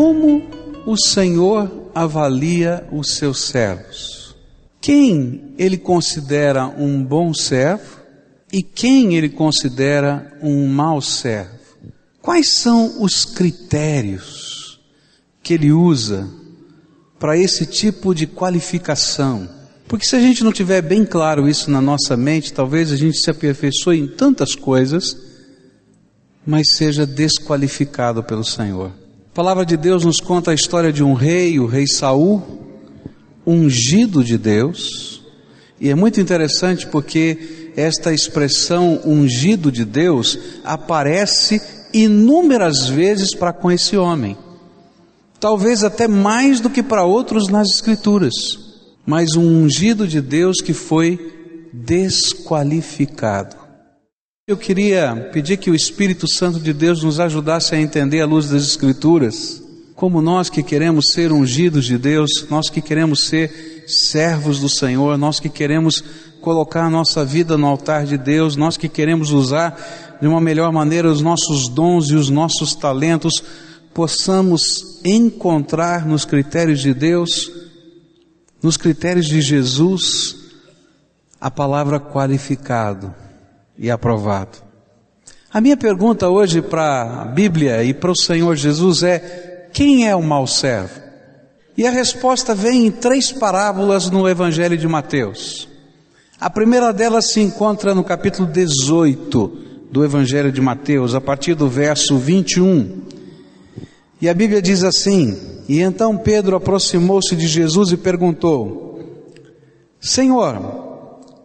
como 0.00 0.42
o 0.86 0.96
Senhor 0.96 1.90
avalia 1.94 2.88
os 2.90 3.16
seus 3.16 3.38
servos? 3.40 4.34
Quem 4.80 5.52
ele 5.58 5.76
considera 5.76 6.66
um 6.68 7.04
bom 7.04 7.34
servo 7.34 8.00
e 8.50 8.62
quem 8.62 9.14
ele 9.14 9.28
considera 9.28 10.38
um 10.40 10.66
mau 10.66 11.02
servo? 11.02 11.50
Quais 12.22 12.48
são 12.48 13.02
os 13.02 13.26
critérios 13.26 14.80
que 15.42 15.52
ele 15.52 15.70
usa 15.70 16.26
para 17.18 17.36
esse 17.36 17.66
tipo 17.66 18.14
de 18.14 18.26
qualificação? 18.26 19.46
Porque 19.86 20.06
se 20.06 20.16
a 20.16 20.20
gente 20.20 20.42
não 20.42 20.50
tiver 20.50 20.80
bem 20.80 21.04
claro 21.04 21.46
isso 21.46 21.70
na 21.70 21.82
nossa 21.82 22.16
mente, 22.16 22.54
talvez 22.54 22.90
a 22.90 22.96
gente 22.96 23.20
se 23.20 23.28
aperfeiçoe 23.28 23.98
em 23.98 24.08
tantas 24.08 24.54
coisas, 24.54 25.14
mas 26.46 26.68
seja 26.72 27.04
desqualificado 27.04 28.22
pelo 28.22 28.42
Senhor. 28.42 28.98
A 29.30 29.32
palavra 29.32 29.64
de 29.64 29.76
Deus 29.76 30.04
nos 30.04 30.16
conta 30.16 30.50
a 30.50 30.54
história 30.54 30.92
de 30.92 31.04
um 31.04 31.14
rei, 31.14 31.60
o 31.60 31.66
rei 31.66 31.86
Saul, 31.86 32.42
ungido 33.46 34.24
de 34.24 34.36
Deus, 34.36 35.22
e 35.80 35.88
é 35.88 35.94
muito 35.94 36.20
interessante 36.20 36.88
porque 36.88 37.72
esta 37.76 38.12
expressão 38.12 39.00
ungido 39.04 39.70
de 39.70 39.84
Deus 39.84 40.36
aparece 40.64 41.62
inúmeras 41.94 42.88
vezes 42.88 43.32
para 43.32 43.52
com 43.52 43.70
esse 43.70 43.96
homem, 43.96 44.36
talvez 45.38 45.84
até 45.84 46.08
mais 46.08 46.58
do 46.58 46.68
que 46.68 46.82
para 46.82 47.04
outros 47.04 47.46
nas 47.46 47.68
Escrituras, 47.68 48.34
mas 49.06 49.36
um 49.36 49.62
ungido 49.62 50.08
de 50.08 50.20
Deus 50.20 50.60
que 50.60 50.72
foi 50.72 51.68
desqualificado. 51.72 53.59
Eu 54.50 54.56
queria 54.56 55.30
pedir 55.32 55.58
que 55.58 55.70
o 55.70 55.76
Espírito 55.76 56.26
Santo 56.26 56.58
de 56.58 56.72
Deus 56.72 57.04
nos 57.04 57.20
ajudasse 57.20 57.72
a 57.72 57.80
entender 57.80 58.20
a 58.20 58.26
luz 58.26 58.48
das 58.50 58.64
Escrituras, 58.64 59.62
como 59.94 60.20
nós 60.20 60.50
que 60.50 60.60
queremos 60.60 61.12
ser 61.12 61.30
ungidos 61.30 61.84
de 61.84 61.96
Deus, 61.96 62.48
nós 62.50 62.68
que 62.68 62.80
queremos 62.80 63.20
ser 63.20 63.84
servos 63.86 64.58
do 64.58 64.68
Senhor, 64.68 65.16
nós 65.16 65.38
que 65.38 65.48
queremos 65.48 66.02
colocar 66.40 66.86
a 66.86 66.90
nossa 66.90 67.24
vida 67.24 67.56
no 67.56 67.64
altar 67.64 68.04
de 68.04 68.18
Deus, 68.18 68.56
nós 68.56 68.76
que 68.76 68.88
queremos 68.88 69.30
usar 69.30 70.18
de 70.20 70.26
uma 70.26 70.40
melhor 70.40 70.72
maneira 70.72 71.08
os 71.08 71.20
nossos 71.22 71.68
dons 71.68 72.10
e 72.10 72.16
os 72.16 72.28
nossos 72.28 72.74
talentos, 72.74 73.40
possamos 73.94 74.98
encontrar 75.04 76.04
nos 76.04 76.24
critérios 76.24 76.80
de 76.80 76.92
Deus, 76.92 77.52
nos 78.60 78.76
critérios 78.76 79.26
de 79.26 79.40
Jesus, 79.40 80.34
a 81.40 81.52
palavra 81.52 82.00
qualificado 82.00 83.14
e 83.80 83.90
aprovado. 83.90 84.58
A 85.52 85.60
minha 85.60 85.76
pergunta 85.76 86.28
hoje 86.28 86.60
para 86.60 87.22
a 87.22 87.24
Bíblia 87.24 87.82
e 87.82 87.94
para 87.94 88.12
o 88.12 88.16
Senhor 88.16 88.54
Jesus 88.54 89.02
é: 89.02 89.68
quem 89.72 90.06
é 90.06 90.14
o 90.14 90.22
mau 90.22 90.46
servo? 90.46 91.00
E 91.76 91.86
a 91.86 91.90
resposta 91.90 92.54
vem 92.54 92.86
em 92.86 92.90
três 92.90 93.32
parábolas 93.32 94.10
no 94.10 94.28
Evangelho 94.28 94.76
de 94.76 94.86
Mateus. 94.86 95.66
A 96.38 96.50
primeira 96.50 96.92
delas 96.92 97.32
se 97.32 97.40
encontra 97.40 97.94
no 97.94 98.04
capítulo 98.04 98.46
18 98.46 99.48
do 99.90 100.04
Evangelho 100.04 100.52
de 100.52 100.60
Mateus, 100.60 101.14
a 101.14 101.20
partir 101.20 101.54
do 101.54 101.68
verso 101.68 102.18
21. 102.18 103.00
E 104.20 104.28
a 104.28 104.34
Bíblia 104.34 104.60
diz 104.60 104.84
assim: 104.84 105.36
E 105.68 105.80
então 105.80 106.18
Pedro 106.18 106.54
aproximou-se 106.54 107.34
de 107.34 107.48
Jesus 107.48 107.92
e 107.92 107.96
perguntou: 107.96 109.00
Senhor, 109.98 110.89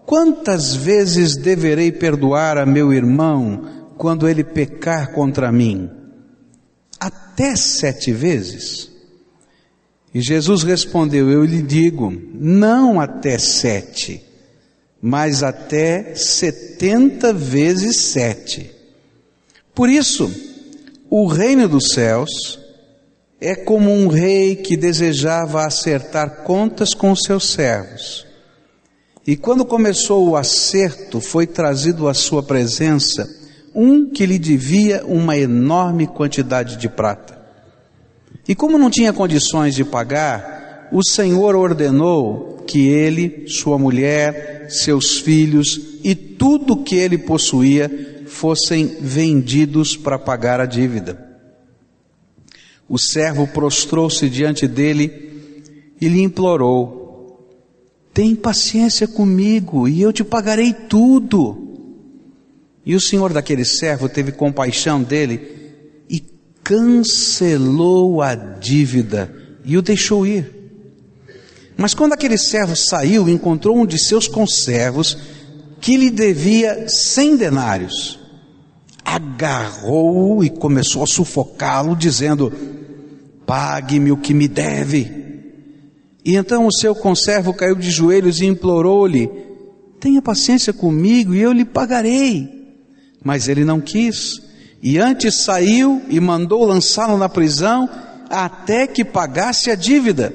Quantas 0.06 0.76
vezes 0.76 1.36
deverei 1.36 1.92
perdoar 1.92 2.58
a 2.58 2.66
meu 2.66 2.94
irmão 2.94 3.90
quando 3.98 4.28
ele 4.28 4.44
pecar 4.44 5.12
contra 5.12 5.52
mim? 5.52 5.90
Até 7.00 7.56
sete 7.56 8.12
vezes? 8.12 8.92
E 10.14 10.22
Jesus 10.22 10.64
respondeu: 10.64 11.30
Eu 11.30 11.44
lhe 11.44 11.62
digo, 11.62 12.14
não 12.34 13.02
até 13.02 13.38
sete, 13.38 14.24
mas 15.02 15.44
até 15.44 16.16
setenta 16.16 17.34
vezes 17.34 18.02
sete. 18.02 18.72
Por 19.74 19.90
isso, 19.90 20.32
o 21.10 21.28
reino 21.28 21.68
dos 21.68 21.90
céus 21.94 22.60
é 23.42 23.56
como 23.56 23.92
um 23.92 24.08
rei 24.08 24.56
que 24.56 24.78
desejava 24.78 25.66
acertar 25.66 26.44
contas 26.44 26.94
com 26.94 27.16
seus 27.16 27.52
servos. 27.52 28.26
E 29.28 29.36
quando 29.36 29.66
começou 29.66 30.30
o 30.30 30.36
acerto, 30.36 31.20
foi 31.20 31.48
trazido 31.48 32.08
à 32.08 32.14
sua 32.14 32.44
presença 32.44 33.28
um 33.74 34.10
que 34.10 34.26
lhe 34.26 34.38
devia 34.38 35.04
uma 35.06 35.38
enorme 35.38 36.06
quantidade 36.08 36.78
de 36.78 36.88
prata. 36.88 37.38
E 38.48 38.54
como 38.54 38.78
não 38.78 38.90
tinha 38.90 39.12
condições 39.12 39.74
de 39.74 39.84
pagar, 39.84 40.88
o 40.92 41.04
Senhor 41.04 41.56
ordenou 41.56 42.64
que 42.68 42.88
ele, 42.88 43.46
sua 43.48 43.78
mulher, 43.78 44.68
seus 44.70 45.20
filhos 45.20 46.00
e 46.04 46.14
tudo 46.14 46.84
que 46.84 46.96
ele 46.96 47.18
possuía 47.18 48.24
fossem 48.28 48.98
vendidos 49.02 49.98
para 49.98 50.20
pagar 50.20 50.60
a 50.60 50.66
dívida. 50.66 51.26
O 52.88 53.00
servo 53.00 53.48
prostrou-se 53.48 54.30
diante 54.30 54.68
dele 54.68 55.12
e 56.00 56.08
lhe 56.08 56.22
implorou: 56.22 57.05
tem 58.16 58.34
paciência 58.34 59.10
comigo 59.10 59.90
e 59.90 60.02
eu 60.02 60.14
te 60.14 60.24
pagarei 60.24 60.72
tudo. 60.72 61.84
E 62.86 62.96
o 62.96 63.02
senhor 63.02 63.34
daquele 63.34 63.66
servo 63.66 64.08
teve 64.08 64.32
compaixão 64.32 65.04
dele 65.04 65.74
e 66.10 66.24
cancelou 66.64 68.22
a 68.22 68.34
dívida 68.34 69.36
e 69.66 69.78
o 69.78 69.82
deixou 69.82 70.26
ir. 70.26 70.50
Mas 71.76 71.94
quando 71.94 72.14
aquele 72.14 72.38
servo 72.38 72.74
saiu, 72.74 73.28
encontrou 73.28 73.78
um 73.78 73.86
de 73.86 74.00
seus 74.00 74.30
conservos 74.30 75.18
que 75.82 75.98
lhe 75.98 76.10
devia 76.10 76.88
cem 76.88 77.36
denários. 77.36 78.18
Agarrou-o 79.04 80.42
e 80.42 80.50
começou 80.50 81.04
a 81.04 81.08
sufocá-lo, 81.08 81.98
dizendo: 81.98 82.54
Pague-me 83.46 84.14
o 84.14 84.18
que 84.18 84.34
me 84.34 84.48
deve. 84.48 85.25
E 86.26 86.36
então 86.36 86.66
o 86.66 86.74
seu 86.74 86.96
conservo 86.96 87.54
caiu 87.54 87.76
de 87.76 87.92
joelhos 87.92 88.42
e 88.42 88.46
implorou-lhe: 88.46 89.30
Tenha 90.00 90.24
paciência 90.24 90.74
comigo 90.74 91.36
e 91.36 91.42
eu 91.42 91.52
lhe 91.52 91.64
pagarei. 91.64 92.50
Mas 93.24 93.48
ele 93.48 93.64
não 93.64 93.80
quis. 93.80 94.42
E 94.82 94.98
antes 94.98 95.44
saiu 95.44 96.02
e 96.10 96.20
mandou 96.20 96.66
lançá-lo 96.66 97.18
na 97.18 97.30
prisão 97.30 97.88
até 98.30 98.88
que 98.88 99.06
pagasse 99.06 99.70
a 99.70 99.76
dívida. 99.76 100.34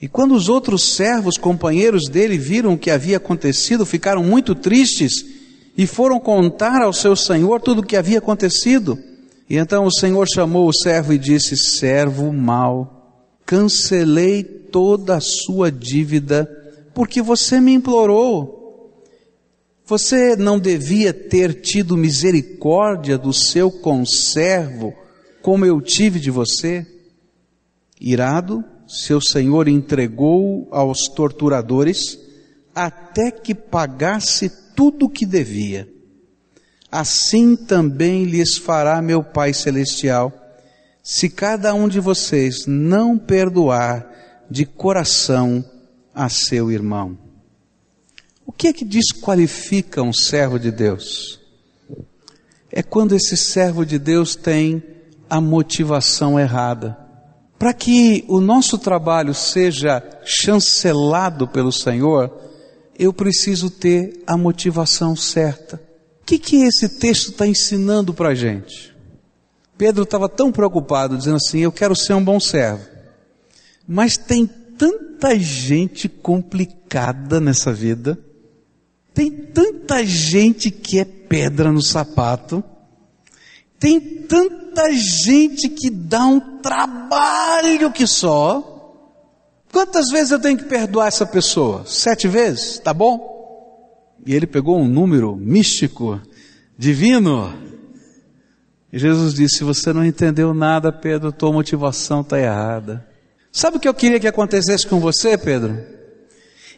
E 0.00 0.08
quando 0.08 0.34
os 0.34 0.48
outros 0.48 0.94
servos, 0.94 1.36
companheiros 1.36 2.08
dele, 2.08 2.38
viram 2.38 2.72
o 2.72 2.78
que 2.78 2.90
havia 2.90 3.18
acontecido, 3.18 3.84
ficaram 3.84 4.22
muito 4.24 4.54
tristes 4.54 5.24
e 5.76 5.86
foram 5.86 6.18
contar 6.18 6.80
ao 6.80 6.92
seu 6.92 7.14
senhor 7.14 7.60
tudo 7.60 7.80
o 7.80 7.86
que 7.86 7.96
havia 7.96 8.18
acontecido. 8.18 8.98
E 9.48 9.56
então 9.56 9.84
o 9.84 9.92
senhor 9.92 10.26
chamou 10.26 10.66
o 10.66 10.72
servo 10.72 11.12
e 11.12 11.18
disse: 11.18 11.56
Servo 11.56 12.32
mau, 12.32 12.99
cancelei 13.50 14.44
toda 14.44 15.16
a 15.16 15.20
sua 15.20 15.72
dívida, 15.72 16.48
porque 16.94 17.20
você 17.20 17.60
me 17.60 17.72
implorou. 17.72 19.02
Você 19.84 20.36
não 20.36 20.56
devia 20.56 21.12
ter 21.12 21.60
tido 21.60 21.96
misericórdia 21.96 23.18
do 23.18 23.32
seu 23.32 23.68
conservo, 23.68 24.94
como 25.42 25.66
eu 25.66 25.80
tive 25.80 26.20
de 26.20 26.30
você? 26.30 26.86
Irado, 28.00 28.62
seu 28.86 29.20
senhor 29.20 29.66
entregou 29.66 30.68
aos 30.70 31.08
torturadores 31.08 32.20
até 32.72 33.32
que 33.32 33.52
pagasse 33.52 34.48
tudo 34.76 35.06
o 35.06 35.10
que 35.10 35.26
devia. 35.26 35.88
Assim 36.88 37.56
também 37.56 38.26
lhes 38.26 38.56
fará 38.56 39.02
meu 39.02 39.24
Pai 39.24 39.52
Celestial, 39.52 40.39
se 41.10 41.28
cada 41.28 41.74
um 41.74 41.88
de 41.88 41.98
vocês 41.98 42.66
não 42.68 43.18
perdoar 43.18 44.08
de 44.48 44.64
coração 44.64 45.64
a 46.14 46.28
seu 46.28 46.70
irmão. 46.70 47.18
O 48.46 48.52
que 48.52 48.68
é 48.68 48.72
que 48.72 48.84
desqualifica 48.84 50.04
um 50.04 50.12
servo 50.12 50.56
de 50.56 50.70
Deus? 50.70 51.40
É 52.70 52.80
quando 52.80 53.16
esse 53.16 53.36
servo 53.36 53.84
de 53.84 53.98
Deus 53.98 54.36
tem 54.36 54.84
a 55.28 55.40
motivação 55.40 56.38
errada. 56.38 56.96
Para 57.58 57.74
que 57.74 58.24
o 58.28 58.40
nosso 58.40 58.78
trabalho 58.78 59.34
seja 59.34 60.00
chancelado 60.24 61.48
pelo 61.48 61.72
Senhor, 61.72 62.32
eu 62.96 63.12
preciso 63.12 63.68
ter 63.68 64.22
a 64.28 64.36
motivação 64.36 65.16
certa. 65.16 65.82
O 66.22 66.24
que, 66.24 66.38
que 66.38 66.62
esse 66.62 67.00
texto 67.00 67.30
está 67.30 67.48
ensinando 67.48 68.14
para 68.14 68.28
a 68.28 68.34
gente? 68.36 68.90
Pedro 69.80 70.02
estava 70.02 70.28
tão 70.28 70.52
preocupado, 70.52 71.16
dizendo 71.16 71.36
assim: 71.36 71.60
Eu 71.60 71.72
quero 71.72 71.96
ser 71.96 72.12
um 72.12 72.22
bom 72.22 72.38
servo. 72.38 72.86
Mas 73.88 74.18
tem 74.18 74.46
tanta 74.46 75.38
gente 75.38 76.06
complicada 76.06 77.40
nessa 77.40 77.72
vida, 77.72 78.18
tem 79.14 79.30
tanta 79.30 80.04
gente 80.04 80.70
que 80.70 80.98
é 80.98 81.04
pedra 81.06 81.72
no 81.72 81.80
sapato, 81.80 82.62
tem 83.78 83.98
tanta 83.98 84.92
gente 84.92 85.70
que 85.70 85.88
dá 85.88 86.26
um 86.26 86.58
trabalho 86.58 87.90
que 87.90 88.06
só. 88.06 88.66
Quantas 89.72 90.10
vezes 90.10 90.30
eu 90.30 90.38
tenho 90.38 90.58
que 90.58 90.64
perdoar 90.64 91.08
essa 91.08 91.24
pessoa? 91.24 91.86
Sete 91.86 92.28
vezes? 92.28 92.78
Tá 92.80 92.92
bom? 92.92 94.18
E 94.26 94.34
ele 94.34 94.46
pegou 94.46 94.78
um 94.78 94.86
número 94.86 95.34
místico, 95.34 96.20
divino. 96.76 97.70
Jesus 98.92 99.34
disse: 99.34 99.58
Se 99.58 99.64
você 99.64 99.92
não 99.92 100.04
entendeu 100.04 100.52
nada, 100.52 100.92
Pedro, 100.92 101.32
tua 101.32 101.52
motivação 101.52 102.22
está 102.22 102.38
errada. 102.38 103.06
Sabe 103.52 103.76
o 103.76 103.80
que 103.80 103.88
eu 103.88 103.94
queria 103.94 104.20
que 104.20 104.28
acontecesse 104.28 104.86
com 104.86 105.00
você, 105.00 105.36
Pedro? 105.36 105.78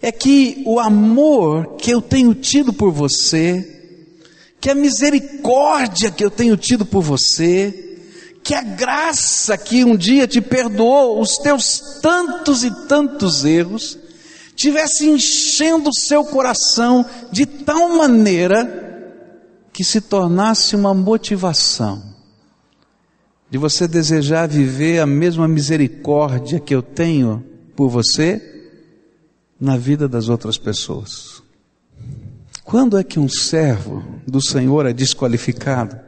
É 0.01 0.11
que 0.11 0.63
o 0.67 0.81
amor 0.81 1.77
que 1.77 1.91
eu 1.91 2.01
tenho 2.01 2.35
tido 2.35 2.73
por 2.73 2.91
você, 2.91 3.81
que 4.61 4.71
a 4.71 4.75
misericórdia 4.75 6.11
que 6.11 6.25
eu 6.25 6.31
tenho 6.31 6.57
tido 6.57 6.85
por 6.85 7.03
você, 7.03 7.99
que 8.43 8.55
a 8.55 8.63
graça 8.63 9.57
que 9.57 9.85
um 9.85 9.97
dia 9.97 10.27
te 10.27 10.41
perdoou 10.41 11.21
os 11.21 11.37
teus 11.39 12.01
tantos 12.03 12.65
e 12.65 12.71
tantos 12.89 13.45
erros, 13.45 13.97
tivesse 14.57 15.09
enchendo 15.09 15.91
o 15.91 15.95
seu 15.95 16.25
coração 16.25 17.07
de 17.31 17.47
tal 17.47 17.91
maneira 17.91 18.92
que 19.73 19.83
se 19.83 20.01
tornasse 20.01 20.77
uma 20.77 20.93
motivação 20.93 22.03
de 23.51 23.59
você 23.59 23.87
desejar 23.87 24.49
viver 24.49 24.99
a 25.01 25.07
mesma 25.07 25.47
misericórdia 25.47 26.59
que 26.59 26.75
eu 26.75 26.83
tenho 26.83 27.45
por 27.77 27.89
você 27.89 28.41
na 29.61 29.77
vida 29.77 30.09
das 30.09 30.29
outras 30.29 30.59
pessoas. 30.59 31.43
Quando 32.65 32.97
é 32.97 33.05
que 33.05 33.19
um 33.19 33.29
servo 33.29 34.03
do 34.27 34.41
Senhor 34.41 34.87
é 34.87 34.93
desqualificado? 34.93 35.99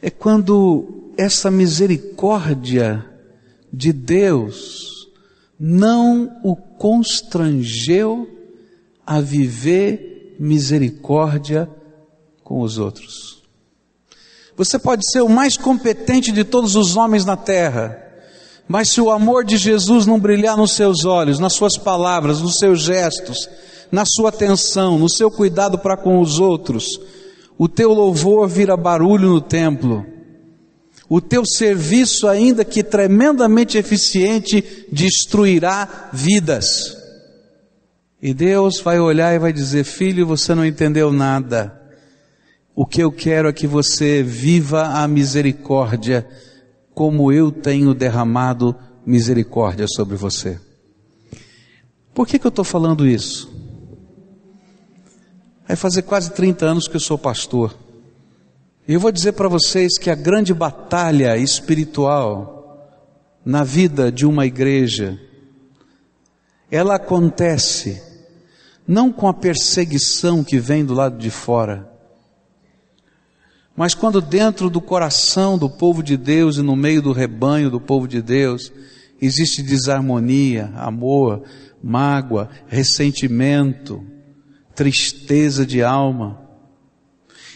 É 0.00 0.10
quando 0.10 1.12
essa 1.16 1.50
misericórdia 1.50 3.04
de 3.72 3.92
Deus 3.92 5.08
não 5.58 6.40
o 6.42 6.54
constrangeu 6.56 8.28
a 9.06 9.20
viver 9.20 10.36
misericórdia 10.38 11.68
com 12.46 12.60
os 12.60 12.78
outros. 12.78 13.42
Você 14.56 14.78
pode 14.78 15.02
ser 15.10 15.20
o 15.20 15.28
mais 15.28 15.56
competente 15.56 16.30
de 16.30 16.44
todos 16.44 16.76
os 16.76 16.96
homens 16.96 17.24
na 17.24 17.36
terra, 17.36 18.00
mas 18.68 18.88
se 18.88 19.00
o 19.00 19.10
amor 19.10 19.44
de 19.44 19.56
Jesus 19.56 20.06
não 20.06 20.20
brilhar 20.20 20.56
nos 20.56 20.70
seus 20.70 21.04
olhos, 21.04 21.40
nas 21.40 21.54
suas 21.54 21.76
palavras, 21.76 22.40
nos 22.40 22.58
seus 22.58 22.82
gestos, 22.82 23.48
na 23.90 24.04
sua 24.06 24.28
atenção, 24.28 24.96
no 24.96 25.10
seu 25.10 25.28
cuidado 25.28 25.76
para 25.76 25.96
com 25.96 26.20
os 26.20 26.38
outros, 26.38 26.86
o 27.58 27.68
teu 27.68 27.92
louvor 27.92 28.46
vira 28.46 28.76
barulho 28.76 29.28
no 29.28 29.40
templo. 29.40 30.06
O 31.08 31.20
teu 31.20 31.44
serviço, 31.44 32.28
ainda 32.28 32.64
que 32.64 32.84
tremendamente 32.84 33.76
eficiente, 33.76 34.86
destruirá 34.90 36.10
vidas. 36.12 36.96
E 38.22 38.32
Deus 38.32 38.80
vai 38.80 39.00
olhar 39.00 39.34
e 39.34 39.38
vai 39.38 39.52
dizer: 39.52 39.82
Filho, 39.82 40.26
você 40.26 40.54
não 40.54 40.64
entendeu 40.64 41.12
nada. 41.12 41.85
O 42.78 42.84
que 42.84 43.02
eu 43.02 43.10
quero 43.10 43.48
é 43.48 43.54
que 43.54 43.66
você 43.66 44.22
viva 44.22 44.88
a 44.88 45.08
misericórdia, 45.08 46.28
como 46.94 47.32
eu 47.32 47.50
tenho 47.50 47.94
derramado 47.94 48.76
misericórdia 49.06 49.86
sobre 49.88 50.14
você. 50.14 50.60
Por 52.12 52.26
que, 52.26 52.38
que 52.38 52.46
eu 52.46 52.50
estou 52.50 52.66
falando 52.66 53.06
isso? 53.06 53.50
Vai 55.66 55.74
fazer 55.74 56.02
quase 56.02 56.30
30 56.32 56.66
anos 56.66 56.86
que 56.86 56.96
eu 56.96 57.00
sou 57.00 57.16
pastor. 57.16 57.74
E 58.86 58.92
eu 58.92 59.00
vou 59.00 59.10
dizer 59.10 59.32
para 59.32 59.48
vocês 59.48 59.96
que 59.96 60.10
a 60.10 60.14
grande 60.14 60.52
batalha 60.52 61.34
espiritual 61.38 63.02
na 63.42 63.64
vida 63.64 64.12
de 64.12 64.26
uma 64.26 64.44
igreja, 64.44 65.18
ela 66.70 66.96
acontece 66.96 68.02
não 68.86 69.10
com 69.10 69.28
a 69.28 69.32
perseguição 69.32 70.44
que 70.44 70.58
vem 70.58 70.84
do 70.84 70.92
lado 70.92 71.16
de 71.16 71.30
fora, 71.30 71.95
mas 73.76 73.94
quando 73.94 74.22
dentro 74.22 74.70
do 74.70 74.80
coração 74.80 75.58
do 75.58 75.68
povo 75.68 76.02
de 76.02 76.16
Deus 76.16 76.56
e 76.56 76.62
no 76.62 76.74
meio 76.74 77.02
do 77.02 77.12
rebanho 77.12 77.70
do 77.70 77.78
povo 77.78 78.08
de 78.08 78.22
Deus 78.22 78.72
existe 79.20 79.62
desarmonia, 79.62 80.72
amor, 80.76 81.42
mágoa, 81.82 82.48
ressentimento, 82.66 84.02
tristeza 84.74 85.66
de 85.66 85.82
alma. 85.82 86.40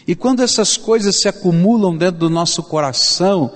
E 0.07 0.15
quando 0.15 0.41
essas 0.41 0.77
coisas 0.77 1.19
se 1.19 1.27
acumulam 1.27 1.97
dentro 1.97 2.19
do 2.19 2.29
nosso 2.29 2.63
coração, 2.63 3.53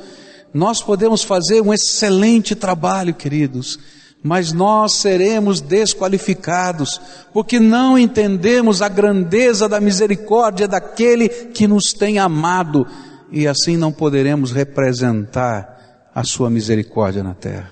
nós 0.53 0.81
podemos 0.81 1.23
fazer 1.23 1.61
um 1.61 1.73
excelente 1.73 2.55
trabalho, 2.55 3.13
queridos, 3.13 3.77
mas 4.25 4.51
nós 4.51 4.93
seremos 4.93 5.61
desqualificados, 5.61 6.99
porque 7.31 7.59
não 7.59 7.95
entendemos 7.95 8.81
a 8.81 8.89
grandeza 8.89 9.69
da 9.69 9.79
misericórdia 9.79 10.67
daquele 10.67 11.29
que 11.29 11.67
nos 11.67 11.93
tem 11.93 12.17
amado, 12.17 12.87
e 13.31 13.47
assim 13.47 13.77
não 13.77 13.91
poderemos 13.91 14.51
representar 14.51 16.09
a 16.15 16.23
sua 16.23 16.49
misericórdia 16.49 17.21
na 17.21 17.35
terra. 17.35 17.71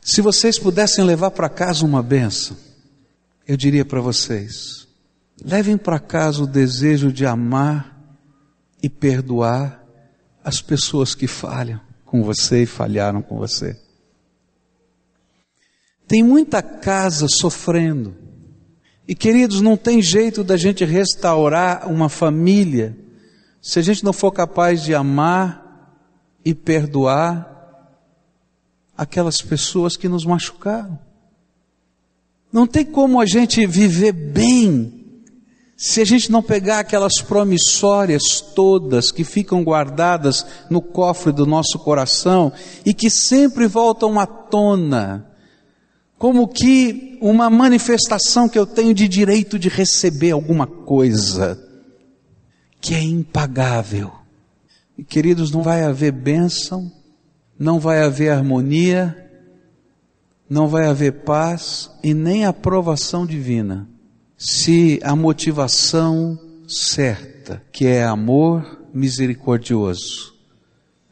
Se 0.00 0.22
vocês 0.22 0.58
pudessem 0.58 1.04
levar 1.04 1.32
para 1.32 1.50
casa 1.50 1.84
uma 1.84 2.02
benção, 2.02 2.56
eu 3.46 3.58
diria 3.58 3.84
para 3.84 4.00
vocês: 4.00 4.88
levem 5.44 5.76
para 5.76 5.98
casa 5.98 6.44
o 6.44 6.46
desejo 6.46 7.12
de 7.12 7.26
amar 7.26 8.00
e 8.82 8.88
perdoar 8.88 9.84
as 10.42 10.62
pessoas 10.62 11.14
que 11.14 11.26
falham 11.26 11.78
com 12.06 12.22
você 12.22 12.62
e 12.62 12.66
falharam 12.66 13.20
com 13.20 13.36
você. 13.36 13.81
Tem 16.12 16.22
muita 16.22 16.60
casa 16.60 17.26
sofrendo. 17.26 18.14
E 19.08 19.14
queridos, 19.14 19.62
não 19.62 19.78
tem 19.78 20.02
jeito 20.02 20.44
da 20.44 20.58
gente 20.58 20.84
restaurar 20.84 21.90
uma 21.90 22.10
família 22.10 22.94
se 23.62 23.78
a 23.78 23.82
gente 23.82 24.04
não 24.04 24.12
for 24.12 24.30
capaz 24.30 24.82
de 24.82 24.94
amar 24.94 25.96
e 26.44 26.54
perdoar 26.54 27.96
aquelas 28.94 29.38
pessoas 29.38 29.96
que 29.96 30.06
nos 30.06 30.26
machucaram. 30.26 30.98
Não 32.52 32.66
tem 32.66 32.84
como 32.84 33.18
a 33.18 33.24
gente 33.24 33.66
viver 33.66 34.12
bem 34.12 35.06
se 35.78 36.02
a 36.02 36.04
gente 36.04 36.30
não 36.30 36.42
pegar 36.42 36.80
aquelas 36.80 37.22
promissórias 37.22 38.38
todas 38.54 39.10
que 39.10 39.24
ficam 39.24 39.64
guardadas 39.64 40.44
no 40.68 40.82
cofre 40.82 41.32
do 41.32 41.46
nosso 41.46 41.78
coração 41.78 42.52
e 42.84 42.92
que 42.92 43.08
sempre 43.08 43.66
voltam 43.66 44.20
à 44.20 44.26
tona, 44.26 45.31
como 46.22 46.46
que 46.46 47.18
uma 47.20 47.50
manifestação 47.50 48.48
que 48.48 48.56
eu 48.56 48.64
tenho 48.64 48.94
de 48.94 49.08
direito 49.08 49.58
de 49.58 49.68
receber 49.68 50.30
alguma 50.30 50.68
coisa 50.68 51.60
que 52.80 52.94
é 52.94 53.02
impagável. 53.02 54.12
E 54.96 55.02
queridos, 55.02 55.50
não 55.50 55.62
vai 55.64 55.82
haver 55.82 56.12
bênção, 56.12 56.92
não 57.58 57.80
vai 57.80 58.04
haver 58.04 58.28
harmonia, 58.28 59.32
não 60.48 60.68
vai 60.68 60.86
haver 60.86 61.24
paz 61.24 61.90
e 62.04 62.14
nem 62.14 62.44
aprovação 62.44 63.26
divina 63.26 63.88
se 64.38 65.00
a 65.02 65.16
motivação 65.16 66.38
certa, 66.68 67.60
que 67.72 67.84
é 67.84 68.04
amor 68.04 68.80
misericordioso, 68.94 70.36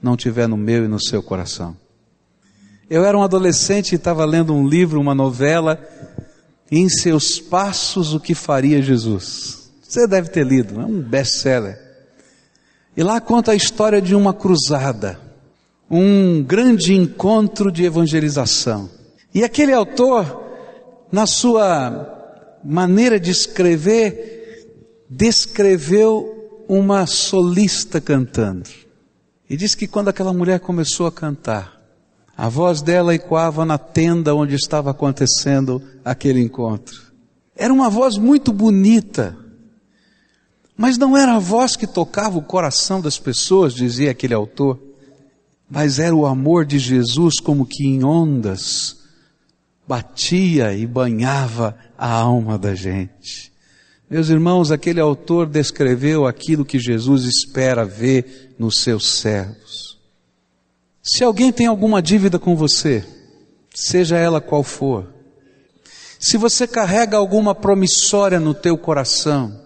não 0.00 0.16
tiver 0.16 0.46
no 0.46 0.56
meu 0.56 0.84
e 0.84 0.88
no 0.88 1.02
seu 1.02 1.20
coração. 1.20 1.76
Eu 2.90 3.04
era 3.04 3.16
um 3.16 3.22
adolescente 3.22 3.92
e 3.92 3.94
estava 3.94 4.24
lendo 4.24 4.52
um 4.52 4.66
livro, 4.66 5.00
uma 5.00 5.14
novela, 5.14 5.80
em 6.68 6.88
seus 6.88 7.38
passos 7.38 8.12
o 8.12 8.18
que 8.18 8.34
faria 8.34 8.82
Jesus. 8.82 9.70
Você 9.80 10.08
deve 10.08 10.28
ter 10.28 10.44
lido, 10.44 10.80
é 10.80 10.84
um 10.84 11.00
best-seller. 11.00 11.78
E 12.96 13.02
lá 13.04 13.20
conta 13.20 13.52
a 13.52 13.54
história 13.54 14.02
de 14.02 14.12
uma 14.12 14.34
cruzada, 14.34 15.20
um 15.88 16.42
grande 16.42 16.92
encontro 16.92 17.70
de 17.70 17.84
evangelização. 17.84 18.90
E 19.32 19.44
aquele 19.44 19.72
autor, 19.72 20.50
na 21.12 21.26
sua 21.26 22.58
maneira 22.64 23.20
de 23.20 23.30
escrever, 23.30 24.66
descreveu 25.08 26.64
uma 26.68 27.06
solista 27.06 28.00
cantando. 28.00 28.68
E 29.48 29.56
diz 29.56 29.76
que 29.76 29.86
quando 29.86 30.08
aquela 30.08 30.32
mulher 30.32 30.58
começou 30.58 31.06
a 31.06 31.12
cantar, 31.12 31.79
a 32.40 32.48
voz 32.48 32.80
dela 32.80 33.14
ecoava 33.14 33.66
na 33.66 33.76
tenda 33.76 34.34
onde 34.34 34.54
estava 34.54 34.92
acontecendo 34.92 35.82
aquele 36.02 36.40
encontro. 36.40 37.12
Era 37.54 37.70
uma 37.70 37.90
voz 37.90 38.16
muito 38.16 38.50
bonita, 38.50 39.36
mas 40.74 40.96
não 40.96 41.14
era 41.14 41.34
a 41.34 41.38
voz 41.38 41.76
que 41.76 41.86
tocava 41.86 42.38
o 42.38 42.42
coração 42.42 42.98
das 42.98 43.18
pessoas, 43.18 43.74
dizia 43.74 44.10
aquele 44.10 44.32
autor, 44.32 44.80
mas 45.70 45.98
era 45.98 46.16
o 46.16 46.24
amor 46.24 46.64
de 46.64 46.78
Jesus 46.78 47.38
como 47.40 47.66
que 47.66 47.86
em 47.86 48.02
ondas 48.02 48.96
batia 49.86 50.72
e 50.72 50.86
banhava 50.86 51.76
a 51.98 52.10
alma 52.10 52.56
da 52.56 52.74
gente. 52.74 53.52
Meus 54.08 54.30
irmãos, 54.30 54.70
aquele 54.70 54.98
autor 54.98 55.46
descreveu 55.46 56.26
aquilo 56.26 56.64
que 56.64 56.78
Jesus 56.78 57.24
espera 57.24 57.84
ver 57.84 58.54
nos 58.58 58.76
seus 58.76 59.12
servos. 59.12 59.89
Se 61.02 61.24
alguém 61.24 61.50
tem 61.50 61.66
alguma 61.66 62.02
dívida 62.02 62.38
com 62.38 62.54
você, 62.54 63.04
seja 63.74 64.18
ela 64.18 64.40
qual 64.40 64.62
for, 64.62 65.08
se 66.18 66.36
você 66.36 66.66
carrega 66.66 67.16
alguma 67.16 67.54
promissória 67.54 68.38
no 68.38 68.52
teu 68.52 68.76
coração, 68.76 69.58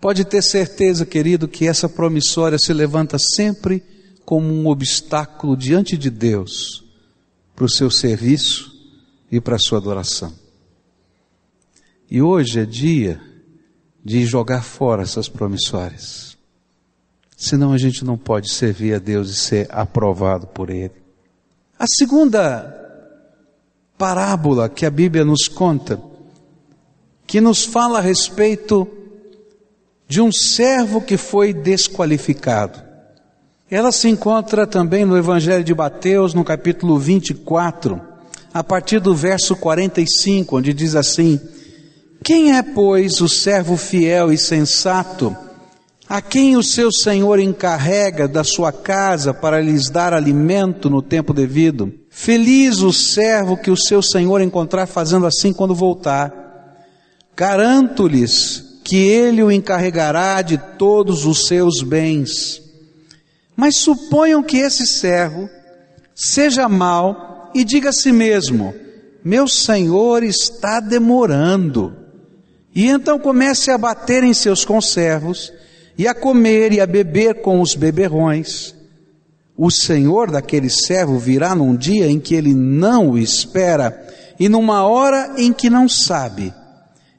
pode 0.00 0.24
ter 0.24 0.42
certeza, 0.42 1.04
querido, 1.04 1.46
que 1.46 1.68
essa 1.68 1.88
promissória 1.88 2.58
se 2.58 2.72
levanta 2.72 3.18
sempre 3.18 3.82
como 4.24 4.46
um 4.46 4.66
obstáculo 4.68 5.54
diante 5.54 5.98
de 5.98 6.08
Deus 6.08 6.82
para 7.54 7.66
o 7.66 7.68
seu 7.68 7.90
serviço 7.90 8.72
e 9.30 9.40
para 9.40 9.56
a 9.56 9.58
sua 9.58 9.76
adoração. 9.76 10.32
E 12.10 12.22
hoje 12.22 12.60
é 12.60 12.64
dia 12.64 13.20
de 14.02 14.24
jogar 14.24 14.62
fora 14.62 15.02
essas 15.02 15.28
promissórias. 15.28 16.29
Senão 17.40 17.72
a 17.72 17.78
gente 17.78 18.04
não 18.04 18.18
pode 18.18 18.52
servir 18.52 18.92
a 18.92 18.98
Deus 18.98 19.30
e 19.30 19.34
ser 19.34 19.66
aprovado 19.70 20.46
por 20.46 20.68
Ele. 20.68 20.92
A 21.78 21.86
segunda 21.86 22.76
parábola 23.96 24.68
que 24.68 24.84
a 24.84 24.90
Bíblia 24.90 25.24
nos 25.24 25.48
conta, 25.48 25.98
que 27.26 27.40
nos 27.40 27.64
fala 27.64 27.96
a 27.96 28.02
respeito 28.02 28.86
de 30.06 30.20
um 30.20 30.30
servo 30.30 31.00
que 31.00 31.16
foi 31.16 31.54
desqualificado. 31.54 32.78
Ela 33.70 33.90
se 33.90 34.06
encontra 34.06 34.66
também 34.66 35.06
no 35.06 35.16
Evangelho 35.16 35.64
de 35.64 35.74
Mateus, 35.74 36.34
no 36.34 36.44
capítulo 36.44 36.98
24, 36.98 37.98
a 38.52 38.62
partir 38.62 39.00
do 39.00 39.14
verso 39.14 39.56
45, 39.56 40.58
onde 40.58 40.74
diz 40.74 40.94
assim: 40.94 41.40
Quem 42.22 42.54
é, 42.54 42.62
pois, 42.62 43.22
o 43.22 43.28
servo 43.30 43.78
fiel 43.78 44.30
e 44.30 44.36
sensato, 44.36 45.34
a 46.10 46.20
quem 46.20 46.56
o 46.56 46.62
seu 46.62 46.90
senhor 46.90 47.38
encarrega 47.38 48.26
da 48.26 48.42
sua 48.42 48.72
casa 48.72 49.32
para 49.32 49.60
lhes 49.60 49.88
dar 49.88 50.12
alimento 50.12 50.90
no 50.90 51.00
tempo 51.00 51.32
devido? 51.32 51.94
Feliz 52.10 52.80
o 52.80 52.92
servo 52.92 53.56
que 53.56 53.70
o 53.70 53.76
seu 53.76 54.02
senhor 54.02 54.40
encontrar 54.40 54.88
fazendo 54.88 55.24
assim 55.24 55.52
quando 55.52 55.72
voltar. 55.72 56.34
Garanto-lhes 57.36 58.80
que 58.82 58.96
ele 58.96 59.40
o 59.40 59.52
encarregará 59.52 60.42
de 60.42 60.58
todos 60.76 61.24
os 61.26 61.46
seus 61.46 61.80
bens. 61.80 62.60
Mas 63.54 63.76
suponham 63.76 64.42
que 64.42 64.56
esse 64.56 64.88
servo 64.88 65.48
seja 66.12 66.68
mau 66.68 67.52
e 67.54 67.62
diga 67.62 67.90
a 67.90 67.92
si 67.92 68.10
mesmo: 68.10 68.74
Meu 69.24 69.46
senhor 69.46 70.24
está 70.24 70.80
demorando. 70.80 71.94
E 72.74 72.88
então 72.88 73.16
comece 73.16 73.70
a 73.70 73.78
bater 73.78 74.24
em 74.24 74.34
seus 74.34 74.64
conservos, 74.64 75.52
e 76.00 76.08
a 76.08 76.14
comer 76.14 76.72
e 76.72 76.80
a 76.80 76.86
beber 76.86 77.42
com 77.42 77.60
os 77.60 77.74
beberrões. 77.74 78.74
O 79.54 79.70
senhor 79.70 80.30
daquele 80.30 80.70
servo 80.70 81.18
virá 81.18 81.54
num 81.54 81.76
dia 81.76 82.10
em 82.10 82.18
que 82.18 82.34
ele 82.34 82.54
não 82.54 83.10
o 83.10 83.18
espera, 83.18 84.08
e 84.38 84.48
numa 84.48 84.82
hora 84.82 85.34
em 85.36 85.52
que 85.52 85.68
não 85.68 85.86
sabe, 85.90 86.54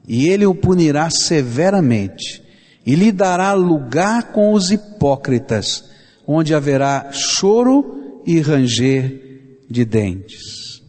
e 0.08 0.28
ele 0.28 0.44
o 0.46 0.52
punirá 0.52 1.08
severamente, 1.10 2.42
e 2.84 2.96
lhe 2.96 3.12
dará 3.12 3.52
lugar 3.52 4.32
com 4.32 4.52
os 4.52 4.72
hipócritas 4.72 5.84
onde 6.26 6.52
haverá 6.52 7.12
choro 7.12 8.20
e 8.26 8.40
ranger 8.40 9.62
de 9.70 9.84
dentes. 9.84 10.82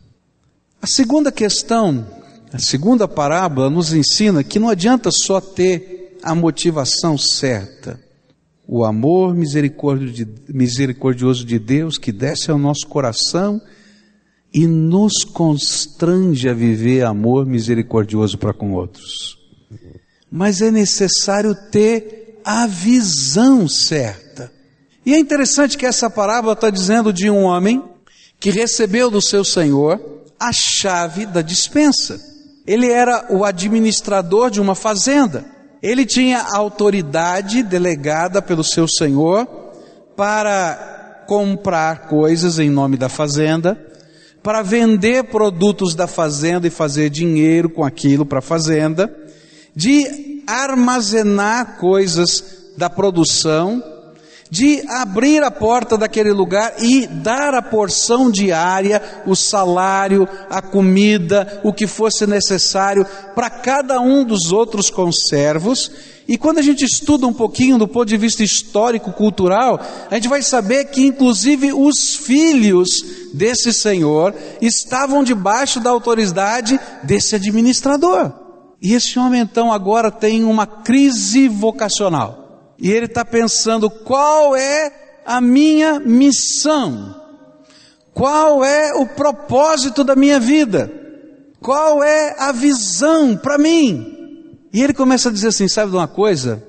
A 0.81 0.87
segunda 0.87 1.31
questão, 1.31 2.07
a 2.51 2.57
segunda 2.57 3.07
parábola 3.07 3.69
nos 3.69 3.93
ensina 3.93 4.43
que 4.43 4.57
não 4.57 4.69
adianta 4.69 5.11
só 5.11 5.39
ter 5.39 5.92
a 6.23 6.33
motivação 6.33 7.17
certa. 7.17 7.99
O 8.65 8.85
amor 8.85 9.35
misericordioso 9.35 11.45
de 11.45 11.59
Deus 11.59 11.97
que 11.97 12.13
desce 12.13 12.49
ao 12.49 12.57
nosso 12.57 12.87
coração 12.87 13.61
e 14.53 14.65
nos 14.65 15.25
constrange 15.25 16.47
a 16.47 16.53
viver 16.53 17.03
amor 17.03 17.45
misericordioso 17.45 18.37
para 18.37 18.53
com 18.53 18.71
outros. 18.71 19.37
Mas 20.31 20.61
é 20.61 20.71
necessário 20.71 21.53
ter 21.69 22.39
a 22.45 22.65
visão 22.65 23.67
certa. 23.67 24.49
E 25.05 25.13
é 25.13 25.19
interessante 25.19 25.77
que 25.77 25.85
essa 25.85 26.09
parábola 26.09 26.53
está 26.53 26.69
dizendo 26.69 27.11
de 27.11 27.29
um 27.29 27.43
homem 27.43 27.83
que 28.39 28.49
recebeu 28.49 29.11
do 29.11 29.21
seu 29.21 29.43
senhor 29.43 29.99
a 30.39 30.53
chave 30.53 31.25
da 31.25 31.41
dispensa. 31.41 32.17
Ele 32.65 32.89
era 32.89 33.27
o 33.29 33.43
administrador 33.43 34.49
de 34.49 34.61
uma 34.61 34.75
fazenda. 34.75 35.52
Ele 35.83 36.05
tinha 36.05 36.41
autoridade 36.53 37.61
delegada 37.61 38.41
pelo 38.41 38.63
seu 38.63 38.87
senhor 38.87 39.45
para 40.15 41.25
comprar 41.27 42.07
coisas 42.07 42.57
em 42.57 42.69
nome 42.69 42.95
da 42.95 43.09
fazenda, 43.09 43.77
para 44.41 44.61
vender 44.61 45.25
produtos 45.25 45.93
da 45.93 46.07
fazenda 46.07 46.67
e 46.67 46.69
fazer 46.69 47.09
dinheiro 47.09 47.69
com 47.69 47.83
aquilo 47.83 48.25
para 48.25 48.39
a 48.39 48.41
fazenda, 48.41 49.13
de 49.75 50.41
armazenar 50.47 51.77
coisas 51.77 52.71
da 52.77 52.89
produção 52.89 53.83
de 54.53 54.83
abrir 54.87 55.41
a 55.41 55.49
porta 55.49 55.97
daquele 55.97 56.31
lugar 56.31 56.75
e 56.77 57.07
dar 57.07 57.55
a 57.55 57.61
porção 57.63 58.29
diária, 58.29 59.01
o 59.25 59.35
salário, 59.35 60.29
a 60.47 60.61
comida, 60.61 61.59
o 61.63 61.73
que 61.73 61.87
fosse 61.87 62.27
necessário 62.27 63.03
para 63.33 63.49
cada 63.49 63.99
um 63.99 64.23
dos 64.23 64.51
outros 64.51 64.91
conservos. 64.91 65.89
E 66.27 66.37
quando 66.37 66.59
a 66.59 66.61
gente 66.61 66.85
estuda 66.85 67.25
um 67.25 67.33
pouquinho 67.33 67.79
do 67.79 67.87
ponto 67.87 68.05
de 68.05 68.15
vista 68.15 68.43
histórico, 68.43 69.11
cultural, 69.11 69.79
a 70.11 70.13
gente 70.13 70.27
vai 70.27 70.43
saber 70.43 70.85
que 70.85 71.03
inclusive 71.03 71.73
os 71.73 72.15
filhos 72.15 73.03
desse 73.33 73.73
senhor 73.73 74.35
estavam 74.61 75.23
debaixo 75.23 75.79
da 75.79 75.89
autoridade 75.89 76.79
desse 77.01 77.33
administrador. 77.33 78.31
E 78.79 78.93
esse 78.93 79.17
homem 79.17 79.41
então 79.41 79.73
agora 79.73 80.11
tem 80.11 80.43
uma 80.43 80.67
crise 80.67 81.47
vocacional. 81.47 82.42
E 82.83 82.91
ele 82.91 83.05
está 83.05 83.23
pensando: 83.23 83.89
qual 83.89 84.57
é 84.57 85.21
a 85.25 85.39
minha 85.39 86.01
missão? 86.01 87.15
Qual 88.13 88.61
é 88.61 88.93
o 88.93 89.07
propósito 89.07 90.03
da 90.03 90.17
minha 90.17 90.37
vida? 90.37 90.91
Qual 91.61 92.03
é 92.03 92.35
a 92.37 92.51
visão 92.51 93.37
para 93.37 93.57
mim? 93.57 94.59
E 94.73 94.83
ele 94.83 94.93
começa 94.93 95.29
a 95.29 95.31
dizer 95.31 95.47
assim: 95.47 95.69
sabe 95.69 95.91
de 95.91 95.97
uma 95.97 96.09
coisa? 96.09 96.61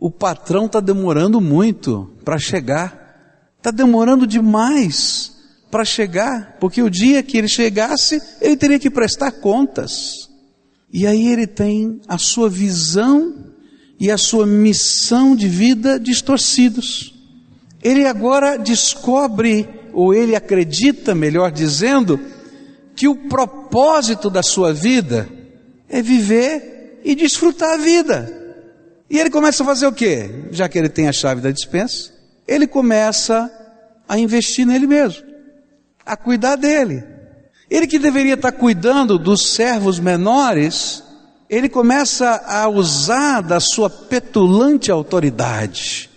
O 0.00 0.10
patrão 0.10 0.64
está 0.64 0.80
demorando 0.80 1.42
muito 1.42 2.10
para 2.24 2.38
chegar, 2.38 3.52
está 3.58 3.70
demorando 3.70 4.26
demais 4.26 5.30
para 5.70 5.84
chegar, 5.84 6.56
porque 6.58 6.80
o 6.80 6.88
dia 6.88 7.22
que 7.22 7.36
ele 7.36 7.48
chegasse, 7.48 8.22
ele 8.40 8.56
teria 8.56 8.78
que 8.78 8.88
prestar 8.88 9.30
contas. 9.30 10.30
E 10.90 11.06
aí 11.06 11.28
ele 11.28 11.46
tem 11.46 12.00
a 12.08 12.16
sua 12.16 12.48
visão 12.48 13.53
e 13.98 14.10
a 14.10 14.18
sua 14.18 14.46
missão 14.46 15.36
de 15.36 15.48
vida 15.48 15.98
distorcidos. 15.98 17.14
Ele 17.82 18.06
agora 18.06 18.56
descobre, 18.56 19.68
ou 19.92 20.14
ele 20.14 20.34
acredita, 20.34 21.14
melhor 21.14 21.52
dizendo, 21.52 22.18
que 22.96 23.06
o 23.06 23.28
propósito 23.28 24.30
da 24.30 24.42
sua 24.42 24.72
vida 24.72 25.28
é 25.88 26.00
viver 26.00 27.00
e 27.04 27.14
desfrutar 27.14 27.74
a 27.74 27.76
vida. 27.76 28.44
E 29.08 29.18
ele 29.18 29.30
começa 29.30 29.62
a 29.62 29.66
fazer 29.66 29.86
o 29.86 29.92
quê? 29.92 30.46
Já 30.50 30.68
que 30.68 30.78
ele 30.78 30.88
tem 30.88 31.08
a 31.08 31.12
chave 31.12 31.40
da 31.40 31.50
dispensa, 31.50 32.12
ele 32.48 32.66
começa 32.66 33.50
a 34.08 34.18
investir 34.18 34.66
nele 34.66 34.86
mesmo, 34.86 35.22
a 36.04 36.16
cuidar 36.16 36.56
dele. 36.56 37.04
Ele 37.70 37.86
que 37.86 37.98
deveria 37.98 38.34
estar 38.34 38.52
cuidando 38.52 39.18
dos 39.18 39.54
servos 39.54 40.00
menores, 40.00 41.02
ele 41.54 41.68
começa 41.68 42.42
a 42.46 42.68
usar 42.68 43.40
da 43.40 43.60
sua 43.60 43.88
petulante 43.88 44.90
autoridade 44.90 46.10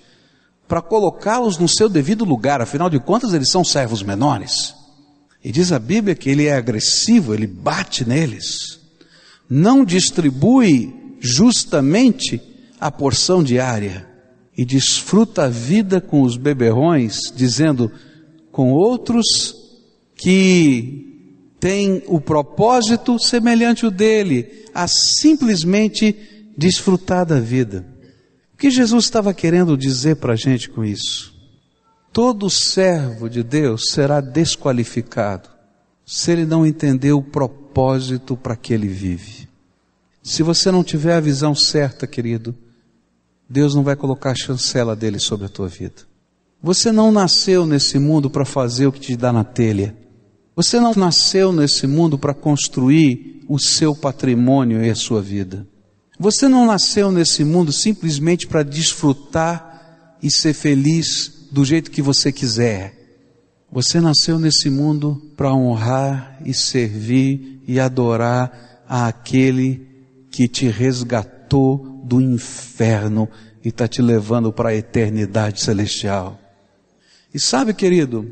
para 0.68 0.82
colocá-los 0.82 1.60
no 1.60 1.68
seu 1.68 1.88
devido 1.88 2.26
lugar, 2.26 2.60
afinal 2.60 2.90
de 2.90 3.00
contas, 3.00 3.34
eles 3.34 3.52
são 3.52 3.64
servos 3.64 4.02
menores. 4.02 4.74
E 5.44 5.52
diz 5.52 5.72
a 5.72 5.78
Bíblia 5.78 6.16
que 6.16 6.30
ele 6.30 6.48
é 6.48 6.56
agressivo, 6.56 7.36
ele 7.36 7.46
bate 7.46 8.08
neles, 8.08 8.80
não 9.48 9.86
distribui 9.86 11.16
justamente 11.20 12.42
a 12.80 12.90
porção 12.90 13.44
diária 13.44 14.08
e 14.58 14.66
desfruta 14.66 15.44
a 15.44 15.50
vida 15.50 16.02
com 16.02 16.24
os 16.24 16.36
beberrões, 16.36 17.32
dizendo 17.34 17.92
com 18.52 18.72
outros 18.74 19.56
que 20.16 21.07
tem 21.60 22.04
o 22.08 22.22
propósito 22.22 23.20
semelhante 23.20 23.86
ao 23.86 23.92
dele, 23.92 24.66
a 24.74 24.88
simplesmente 24.88 26.16
desfrutar 26.58 27.26
da 27.26 27.40
vida. 27.40 27.86
O 28.54 28.58
que 28.58 28.70
Jesus 28.70 29.06
estava 29.06 29.34
querendo 29.34 29.78
dizer 29.78 30.18
para 30.18 30.34
a 30.34 30.36
gente 30.36 30.70
com 30.70 30.84
isso? 30.84 31.36
Todo 32.12 32.50
servo 32.50 33.30
de 33.30 33.44
Deus 33.44 33.90
será 33.92 34.20
desqualificado 34.22 35.50
se 36.06 36.32
ele 36.32 36.46
não 36.46 36.66
entender 36.66 37.12
o 37.12 37.22
propósito 37.22 38.38
para 38.38 38.56
que 38.56 38.74
ele 38.74 38.88
vive. 38.88 39.48
Se 40.24 40.42
você 40.42 40.72
não 40.72 40.84
tiver 40.84 41.14
a 41.14 41.20
visão 41.20 41.54
certa, 41.54 42.08
querido, 42.08 42.56
Deus 43.50 43.76
não 43.76 43.84
vai 43.84 43.96
colocar 43.96 44.32
a 44.32 44.36
chancela 44.36 44.96
dele 44.96 45.20
sobre 45.20 45.46
a 45.46 45.50
tua 45.50 45.68
vida. 45.68 46.04
Você 46.62 46.92
não 46.92 47.12
nasceu 47.12 47.66
nesse 47.66 48.00
mundo 48.00 48.30
para 48.30 48.46
fazer 48.46 48.88
o 48.88 48.92
que 48.92 49.00
te 49.00 49.16
dá 49.16 49.32
na 49.32 49.44
telha. 49.44 49.96
Você 50.58 50.80
não 50.80 50.92
nasceu 50.96 51.54
nesse 51.54 51.86
mundo 51.86 52.18
para 52.18 52.34
construir 52.34 53.44
o 53.48 53.60
seu 53.60 53.96
patrimônio 53.96 54.84
e 54.84 54.90
a 54.90 54.96
sua 54.96 55.22
vida. 55.22 55.68
Você 56.20 56.48
não 56.48 56.66
nasceu 56.66 57.12
nesse 57.12 57.44
mundo 57.44 57.72
simplesmente 57.72 58.48
para 58.48 58.64
desfrutar 58.64 60.18
e 60.20 60.32
ser 60.32 60.56
feliz 60.56 61.48
do 61.52 61.64
jeito 61.64 61.92
que 61.92 62.02
você 62.02 62.32
quiser. 62.32 62.96
Você 63.72 64.02
nasceu 64.02 64.40
nesse 64.40 64.68
mundo 64.68 65.22
para 65.38 65.54
honrar 65.54 66.42
e 66.44 66.56
servir 66.56 67.62
e 67.68 67.80
adorar 67.80 68.84
aquele 68.90 69.88
que 70.32 70.48
te 70.48 70.68
resgatou 70.70 72.02
do 72.04 72.20
inferno 72.20 73.30
e 73.64 73.68
está 73.68 73.88
te 73.88 74.02
levando 74.02 74.52
para 74.52 74.70
a 74.70 74.76
eternidade 74.76 75.62
celestial. 75.62 76.40
E 77.32 77.40
sabe, 77.40 77.76
querido, 77.76 78.26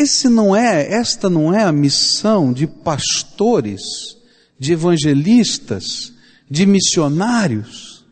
esse 0.00 0.28
não 0.28 0.54
é, 0.54 0.92
esta 0.92 1.28
não 1.28 1.52
é 1.52 1.64
a 1.64 1.72
missão 1.72 2.52
de 2.52 2.66
pastores, 2.66 4.16
de 4.58 4.72
evangelistas, 4.72 6.12
de 6.48 6.64
missionários. 6.66 8.04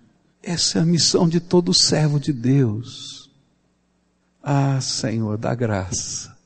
Essa 0.42 0.78
é 0.78 0.82
a 0.82 0.86
missão 0.86 1.28
de 1.28 1.38
todo 1.38 1.72
servo 1.72 2.18
de 2.18 2.32
Deus. 2.32 3.30
Ah, 4.42 4.80
Senhor, 4.80 5.38
dá 5.38 5.54
graça. 5.54 6.36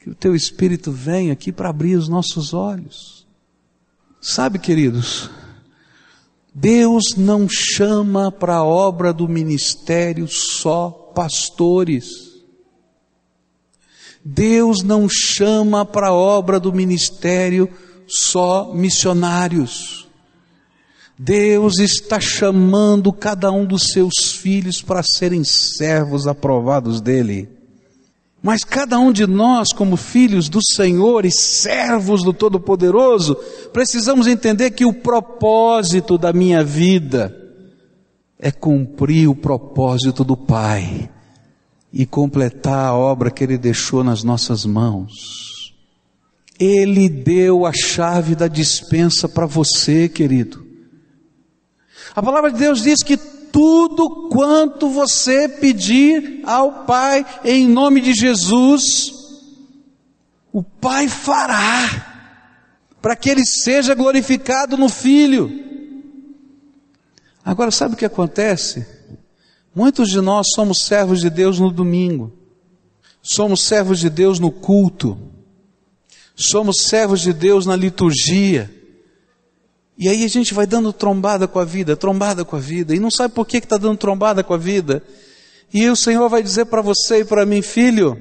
Que 0.00 0.08
o 0.08 0.14
teu 0.14 0.34
Espírito 0.34 0.90
venha 0.90 1.34
aqui 1.34 1.52
para 1.52 1.68
abrir 1.68 1.96
os 1.96 2.08
nossos 2.08 2.54
olhos. 2.54 3.26
Sabe, 4.22 4.58
queridos, 4.58 5.30
Deus 6.54 7.14
não 7.14 7.46
chama 7.46 8.32
para 8.32 8.56
a 8.56 8.64
obra 8.64 9.12
do 9.12 9.28
ministério 9.28 10.26
só 10.26 10.90
pastores. 11.14 12.25
Deus 14.28 14.82
não 14.82 15.06
chama 15.08 15.86
para 15.86 16.08
a 16.08 16.12
obra 16.12 16.58
do 16.58 16.72
ministério 16.72 17.68
só 18.08 18.72
missionários. 18.74 20.08
Deus 21.16 21.78
está 21.78 22.18
chamando 22.18 23.12
cada 23.12 23.52
um 23.52 23.64
dos 23.64 23.84
seus 23.92 24.32
filhos 24.32 24.82
para 24.82 25.00
serem 25.04 25.44
servos 25.44 26.26
aprovados 26.26 27.00
dele. 27.00 27.48
Mas 28.42 28.64
cada 28.64 28.98
um 28.98 29.12
de 29.12 29.28
nós, 29.28 29.72
como 29.72 29.96
filhos 29.96 30.48
do 30.48 30.60
Senhor 30.60 31.24
e 31.24 31.30
servos 31.30 32.24
do 32.24 32.32
Todo-Poderoso, 32.32 33.36
precisamos 33.72 34.26
entender 34.26 34.72
que 34.72 34.84
o 34.84 34.92
propósito 34.92 36.18
da 36.18 36.32
minha 36.32 36.64
vida 36.64 37.32
é 38.40 38.50
cumprir 38.50 39.28
o 39.28 39.36
propósito 39.36 40.24
do 40.24 40.36
Pai 40.36 41.10
e 41.92 42.04
completar 42.04 42.88
a 42.88 42.94
obra 42.94 43.30
que 43.30 43.44
Ele 43.44 43.56
deixou 43.58 44.02
nas 44.04 44.22
nossas 44.22 44.64
mãos. 44.64 45.74
Ele 46.58 47.08
deu 47.08 47.66
a 47.66 47.72
chave 47.72 48.34
da 48.34 48.48
dispensa 48.48 49.28
para 49.28 49.46
você, 49.46 50.08
querido. 50.08 50.66
A 52.14 52.22
palavra 52.22 52.50
de 52.50 52.58
Deus 52.58 52.82
diz 52.82 53.02
que 53.02 53.16
tudo 53.16 54.28
quanto 54.30 54.88
você 54.88 55.48
pedir 55.48 56.40
ao 56.44 56.84
Pai 56.84 57.24
em 57.44 57.66
nome 57.68 58.00
de 58.00 58.14
Jesus, 58.14 58.84
o 60.52 60.62
Pai 60.62 61.08
fará, 61.08 62.14
para 63.02 63.16
que 63.16 63.30
Ele 63.30 63.44
seja 63.44 63.94
glorificado 63.94 64.76
no 64.76 64.88
Filho. 64.88 65.50
Agora, 67.44 67.70
sabe 67.70 67.94
o 67.94 67.96
que 67.96 68.04
acontece? 68.04 68.95
Muitos 69.76 70.08
de 70.08 70.22
nós 70.22 70.46
somos 70.54 70.78
servos 70.86 71.20
de 71.20 71.28
Deus 71.28 71.60
no 71.60 71.70
domingo, 71.70 72.32
somos 73.20 73.60
servos 73.62 74.00
de 74.00 74.08
Deus 74.08 74.40
no 74.40 74.50
culto, 74.50 75.18
somos 76.34 76.76
servos 76.84 77.20
de 77.20 77.30
Deus 77.34 77.66
na 77.66 77.76
liturgia, 77.76 78.74
e 79.98 80.08
aí 80.08 80.24
a 80.24 80.28
gente 80.28 80.54
vai 80.54 80.66
dando 80.66 80.94
trombada 80.94 81.46
com 81.46 81.58
a 81.58 81.64
vida, 81.66 81.94
trombada 81.94 82.42
com 82.42 82.56
a 82.56 82.58
vida, 82.58 82.94
e 82.94 82.98
não 82.98 83.10
sabe 83.10 83.34
por 83.34 83.46
que 83.46 83.58
está 83.58 83.76
dando 83.76 83.98
trombada 83.98 84.42
com 84.42 84.54
a 84.54 84.58
vida. 84.58 85.02
E 85.70 85.86
o 85.90 85.96
Senhor 85.96 86.26
vai 86.30 86.42
dizer 86.42 86.64
para 86.66 86.80
você 86.80 87.20
e 87.20 87.24
para 87.26 87.44
mim, 87.44 87.60
filho, 87.60 88.18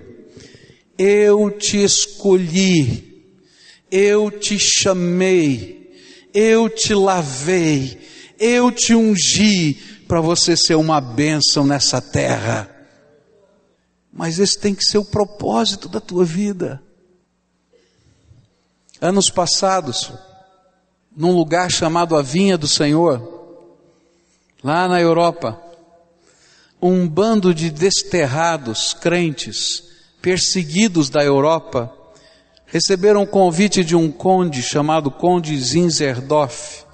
eu 0.97 1.49
te 1.51 1.81
escolhi, 1.81 3.23
eu 3.89 4.29
te 4.29 4.59
chamei, 4.59 5.89
eu 6.33 6.67
te 6.67 6.93
lavei, 6.93 7.97
eu 8.37 8.69
te 8.73 8.93
ungi 8.93 9.94
para 10.07 10.21
você 10.21 10.55
ser 10.55 10.75
uma 10.75 11.01
bênção 11.01 11.65
nessa 11.65 12.01
terra. 12.01 12.69
Mas 14.11 14.39
esse 14.39 14.57
tem 14.57 14.73
que 14.73 14.83
ser 14.83 14.97
o 14.97 15.05
propósito 15.05 15.89
da 15.89 15.99
tua 15.99 16.23
vida. 16.23 16.81
Anos 19.01 19.29
passados, 19.29 20.13
num 21.15 21.31
lugar 21.31 21.69
chamado 21.69 22.15
a 22.15 22.21
Vinha 22.21 22.57
do 22.57 22.67
Senhor, 22.67 23.67
lá 24.63 24.87
na 24.87 25.01
Europa, 25.01 25.61
um 26.81 27.07
bando 27.07 27.53
de 27.53 27.69
desterrados 27.69 28.93
crentes, 28.93 29.83
perseguidos 30.21 31.09
da 31.09 31.23
Europa, 31.23 31.91
receberam 32.65 33.23
um 33.23 33.25
convite 33.25 33.83
de 33.83 33.95
um 33.95 34.11
conde 34.11 34.61
chamado 34.61 35.11
Conde 35.11 35.57
Zinzerdorf 35.59 36.84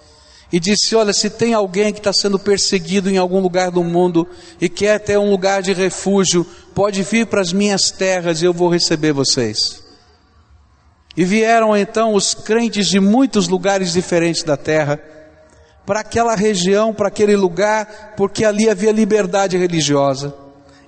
e 0.51 0.59
disse: 0.59 0.95
Olha, 0.95 1.13
se 1.13 1.29
tem 1.29 1.53
alguém 1.53 1.93
que 1.93 1.99
está 1.99 2.11
sendo 2.11 2.37
perseguido 2.37 3.09
em 3.09 3.17
algum 3.17 3.39
lugar 3.39 3.71
do 3.71 3.83
mundo 3.83 4.27
e 4.59 4.67
quer 4.67 4.99
ter 4.99 5.17
um 5.17 5.29
lugar 5.29 5.61
de 5.61 5.73
refúgio, 5.73 6.45
pode 6.75 7.03
vir 7.03 7.25
para 7.27 7.41
as 7.41 7.53
minhas 7.53 7.91
terras 7.91 8.41
e 8.41 8.45
eu 8.45 8.53
vou 8.53 8.69
receber 8.69 9.13
vocês. 9.13 9.81
E 11.15 11.23
vieram 11.23 11.75
então 11.75 12.13
os 12.13 12.33
crentes 12.33 12.87
de 12.87 12.99
muitos 12.99 13.47
lugares 13.47 13.93
diferentes 13.93 14.43
da 14.43 14.57
terra 14.57 14.99
para 15.85 16.01
aquela 16.01 16.35
região, 16.35 16.93
para 16.93 17.07
aquele 17.07 17.35
lugar, 17.35 18.13
porque 18.15 18.45
ali 18.45 18.69
havia 18.69 18.91
liberdade 18.91 19.57
religiosa. 19.57 20.33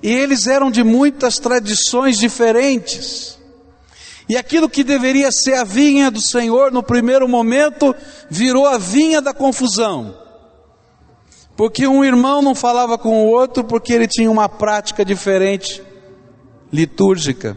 E 0.02 0.10
eles 0.10 0.46
eram 0.46 0.70
de 0.70 0.84
muitas 0.84 1.38
tradições 1.38 2.18
diferentes. 2.18 3.38
E 4.28 4.36
aquilo 4.36 4.68
que 4.68 4.82
deveria 4.82 5.30
ser 5.30 5.54
a 5.54 5.64
vinha 5.64 6.10
do 6.10 6.20
Senhor 6.20 6.72
no 6.72 6.82
primeiro 6.82 7.28
momento 7.28 7.94
virou 8.30 8.66
a 8.66 8.78
vinha 8.78 9.20
da 9.20 9.34
confusão. 9.34 10.16
Porque 11.56 11.86
um 11.86 12.04
irmão 12.04 12.42
não 12.42 12.54
falava 12.54 12.96
com 12.96 13.24
o 13.24 13.28
outro 13.28 13.62
porque 13.64 13.92
ele 13.92 14.08
tinha 14.08 14.30
uma 14.30 14.48
prática 14.48 15.04
diferente, 15.04 15.82
litúrgica. 16.72 17.56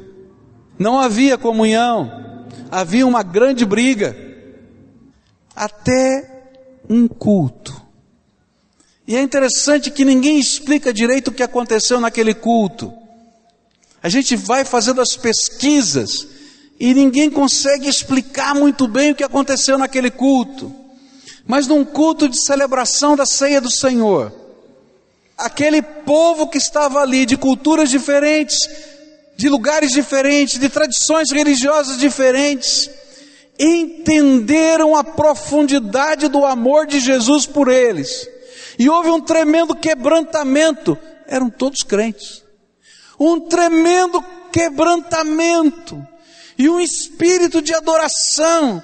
Não 0.77 0.99
havia 0.99 1.37
comunhão 1.37 2.27
havia 2.71 3.05
uma 3.05 3.23
grande 3.23 3.65
briga, 3.65 4.15
até 5.55 6.51
um 6.89 7.07
culto. 7.07 7.81
E 9.07 9.15
é 9.15 9.21
interessante 9.21 9.89
que 9.89 10.03
ninguém 10.03 10.37
explica 10.37 10.93
direito 10.93 11.29
o 11.29 11.33
que 11.33 11.43
aconteceu 11.43 11.99
naquele 11.99 12.33
culto. 12.33 12.93
A 14.03 14.09
gente 14.09 14.35
vai 14.35 14.65
fazendo 14.65 15.01
as 15.01 15.15
pesquisas 15.15 16.27
e 16.79 16.93
ninguém 16.93 17.29
consegue 17.29 17.87
explicar 17.87 18.53
muito 18.53 18.87
bem 18.87 19.11
o 19.11 19.15
que 19.15 19.23
aconteceu 19.23 19.77
naquele 19.77 20.11
culto. 20.11 20.73
Mas 21.45 21.65
num 21.65 21.83
culto 21.83 22.27
de 22.27 22.43
celebração 22.43 23.15
da 23.15 23.25
ceia 23.25 23.59
do 23.59 23.71
Senhor, 23.71 24.33
aquele 25.37 25.81
povo 25.81 26.47
que 26.47 26.57
estava 26.57 26.99
ali, 26.99 27.25
de 27.25 27.37
culturas 27.37 27.89
diferentes, 27.89 28.57
de 29.35 29.49
lugares 29.49 29.91
diferentes, 29.91 30.59
de 30.59 30.67
tradições 30.67 31.31
religiosas 31.31 31.97
diferentes, 31.97 32.89
entenderam 33.59 34.95
a 34.95 35.03
profundidade 35.03 36.27
do 36.27 36.45
amor 36.45 36.85
de 36.85 36.99
Jesus 36.99 37.45
por 37.45 37.69
eles. 37.69 38.27
E 38.77 38.89
houve 38.89 39.09
um 39.09 39.21
tremendo 39.21 39.75
quebrantamento. 39.75 40.97
Eram 41.25 41.49
todos 41.49 41.81
crentes. 41.81 42.43
Um 43.19 43.39
tremendo 43.39 44.23
quebrantamento. 44.51 46.05
E 46.57 46.69
um 46.69 46.79
espírito 46.79 47.61
de 47.61 47.73
adoração. 47.73 48.81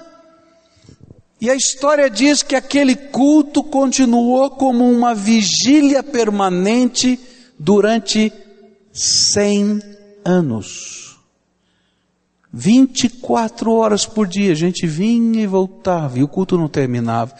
E 1.40 1.50
a 1.50 1.54
história 1.54 2.08
diz 2.08 2.42
que 2.42 2.54
aquele 2.54 2.94
culto 2.94 3.62
continuou 3.62 4.50
como 4.50 4.90
uma 4.90 5.14
vigília 5.14 6.02
permanente 6.02 7.18
durante 7.58 8.32
cem 8.92 9.80
anos. 10.24 11.18
24 12.52 13.72
horas 13.72 14.06
por 14.06 14.28
dia, 14.28 14.52
a 14.52 14.54
gente 14.54 14.86
vinha 14.86 15.42
e 15.42 15.46
voltava, 15.46 16.18
e 16.18 16.22
o 16.22 16.28
culto 16.28 16.56
não 16.56 16.68
terminava. 16.68 17.34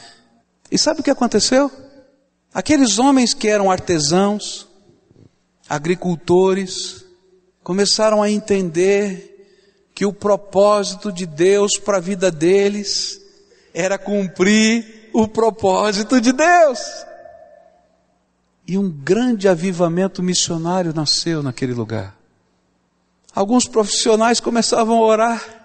E 0.71 0.77
sabe 0.77 1.01
o 1.01 1.05
que 1.05 1.11
aconteceu? 1.11 1.71
Aqueles 2.53 2.99
homens 2.99 3.33
que 3.33 3.49
eram 3.49 3.71
artesãos, 3.71 4.67
agricultores, 5.69 7.05
começaram 7.63 8.23
a 8.23 8.31
entender 8.31 9.34
que 9.95 10.05
o 10.05 10.13
propósito 10.13 11.13
de 11.13 11.25
Deus 11.25 11.79
para 11.79 11.99
a 11.99 12.01
vida 12.01 12.31
deles 12.31 13.21
era 13.73 13.97
cumprir 13.97 15.11
o 15.13 15.29
propósito 15.29 16.21
de 16.21 16.33
Deus. 16.33 16.81
E 18.67 18.77
um 18.77 18.91
grande 18.91 19.47
avivamento 19.47 20.23
missionário 20.23 20.93
nasceu 20.93 21.43
naquele 21.43 21.73
lugar. 21.73 22.17
Alguns 23.33 23.69
profissionais 23.69 24.41
começavam 24.41 24.97
a 24.97 25.07
orar 25.07 25.65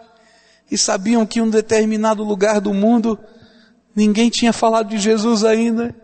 e 0.70 0.78
sabiam 0.78 1.26
que 1.26 1.40
em 1.40 1.44
um 1.44 1.50
determinado 1.50 2.24
lugar 2.24 2.62
do 2.62 2.74
mundo 2.74 3.18
ninguém 3.96 4.30
tinha 4.30 4.54
falado 4.54 4.90
de 4.90 4.98
Jesus 5.00 5.44
ainda. 5.44 5.96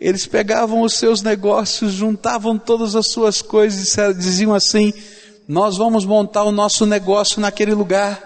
Eles 0.00 0.26
pegavam 0.26 0.82
os 0.82 0.94
seus 0.94 1.22
negócios, 1.22 1.92
juntavam 1.92 2.58
todas 2.58 2.94
as 2.94 3.08
suas 3.08 3.42
coisas 3.42 3.96
e 3.96 4.14
diziam 4.14 4.54
assim: 4.54 4.92
Nós 5.46 5.76
vamos 5.76 6.04
montar 6.04 6.44
o 6.44 6.52
nosso 6.52 6.86
negócio 6.86 7.40
naquele 7.40 7.74
lugar, 7.74 8.22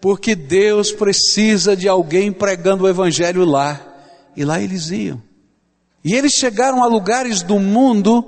porque 0.00 0.34
Deus 0.34 0.92
precisa 0.92 1.76
de 1.76 1.88
alguém 1.88 2.32
pregando 2.32 2.84
o 2.84 2.88
Evangelho 2.88 3.44
lá. 3.44 3.80
E 4.36 4.44
lá 4.44 4.60
eles 4.60 4.90
iam. 4.90 5.22
E 6.04 6.14
eles 6.14 6.32
chegaram 6.32 6.84
a 6.84 6.86
lugares 6.86 7.42
do 7.42 7.58
mundo 7.58 8.24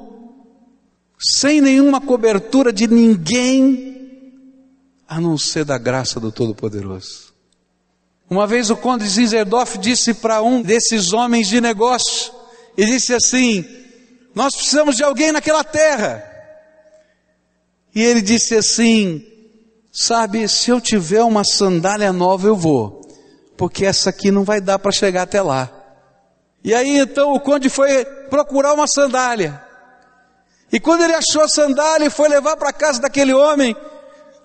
sem 1.19 1.61
nenhuma 1.61 2.01
cobertura 2.01 2.73
de 2.73 2.87
ninguém, 2.87 4.33
a 5.09 5.21
não 5.21 5.37
ser 5.37 5.65
da 5.65 5.77
graça 5.77 6.21
do 6.21 6.31
Todo-Poderoso. 6.31 7.35
Uma 8.31 8.47
vez 8.47 8.71
o 8.71 8.77
conde 8.77 9.07
Zinzerdorf 9.07 9.79
disse 9.79 10.15
para 10.15 10.43
um 10.43 10.63
desses 10.63 11.13
homens 11.13 11.49
de 11.49 11.61
negócio, 11.61 12.33
e 12.77 12.85
disse 12.85 13.15
assim: 13.15 13.65
Nós 14.35 14.55
precisamos 14.55 14.97
de 14.97 15.03
alguém 15.03 15.33
naquela 15.33 15.65
terra. 15.65 16.28
E 17.95 18.03
ele 18.03 18.21
disse 18.21 18.57
assim: 18.57 19.25
Sabe, 19.93 20.47
se 20.49 20.71
eu 20.71 20.81
tiver 20.81 21.23
uma 21.23 21.43
sandália 21.45 22.13
nova, 22.13 22.47
eu 22.47 22.55
vou, 22.55 23.01
porque 23.57 23.85
essa 23.85 24.11
aqui 24.11 24.31
não 24.31 24.45
vai 24.45 24.61
dar 24.61 24.79
para 24.79 24.93
chegar 24.93 25.23
até 25.23 25.43
lá. 25.43 25.71
E 26.63 26.75
aí 26.75 26.99
então 26.99 27.33
o 27.35 27.41
conde 27.41 27.69
foi 27.69 28.05
procurar 28.05 28.75
uma 28.75 28.87
sandália. 28.87 29.61
E 30.71 30.79
quando 30.79 31.03
ele 31.03 31.15
achou 31.15 31.43
a 31.43 31.49
sandália 31.49 32.07
e 32.07 32.11
foi 32.11 32.29
levar 32.29 32.57
para 32.57 32.73
casa 32.73 33.01
daquele 33.01 33.33
homem, 33.33 33.75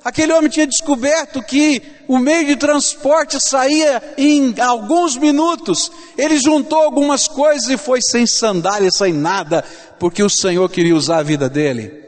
aquele 0.03 0.31
homem 0.31 0.49
tinha 0.49 0.65
descoberto 0.65 1.43
que 1.43 1.81
o 2.07 2.17
meio 2.17 2.45
de 2.45 2.55
transporte 2.55 3.37
saía 3.39 4.01
em 4.17 4.55
alguns 4.59 5.17
minutos. 5.17 5.91
Ele 6.17 6.37
juntou 6.37 6.79
algumas 6.79 7.27
coisas 7.27 7.69
e 7.69 7.77
foi 7.77 8.01
sem 8.01 8.25
sandália, 8.25 8.89
sem 8.89 9.11
nada, 9.11 9.63
porque 9.99 10.23
o 10.23 10.29
Senhor 10.29 10.69
queria 10.69 10.95
usar 10.95 11.17
a 11.17 11.23
vida 11.23 11.49
dele. 11.49 12.02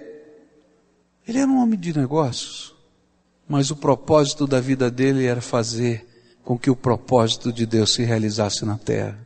Ele 1.27 1.39
era 1.39 1.49
um 1.49 1.61
homem 1.61 1.79
de 1.79 1.95
negócios, 1.97 2.73
mas 3.47 3.71
o 3.71 3.75
propósito 3.75 4.45
da 4.45 4.59
vida 4.59 4.91
dele 4.91 5.25
era 5.25 5.41
fazer 5.41 6.07
com 6.43 6.57
que 6.57 6.69
o 6.69 6.75
propósito 6.75 7.51
de 7.51 7.65
Deus 7.65 7.93
se 7.93 8.03
realizasse 8.03 8.63
na 8.63 8.77
terra. 8.77 9.19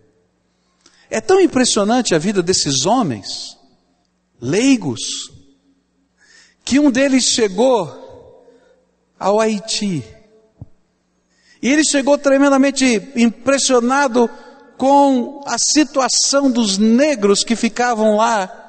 É 1.09 1.19
tão 1.19 1.41
impressionante 1.41 2.15
a 2.15 2.17
vida 2.17 2.41
desses 2.41 2.85
homens, 2.85 3.57
leigos, 4.39 5.31
que 6.63 6.79
um 6.79 6.89
deles 6.89 7.25
chegou 7.25 8.45
ao 9.19 9.39
Haiti. 9.39 10.03
E 11.61 11.69
ele 11.69 11.83
chegou 11.83 12.17
tremendamente 12.17 13.11
impressionado 13.15 14.29
com 14.77 15.43
a 15.45 15.57
situação 15.57 16.49
dos 16.49 16.77
negros 16.77 17.43
que 17.43 17.55
ficavam 17.55 18.15
lá 18.15 18.68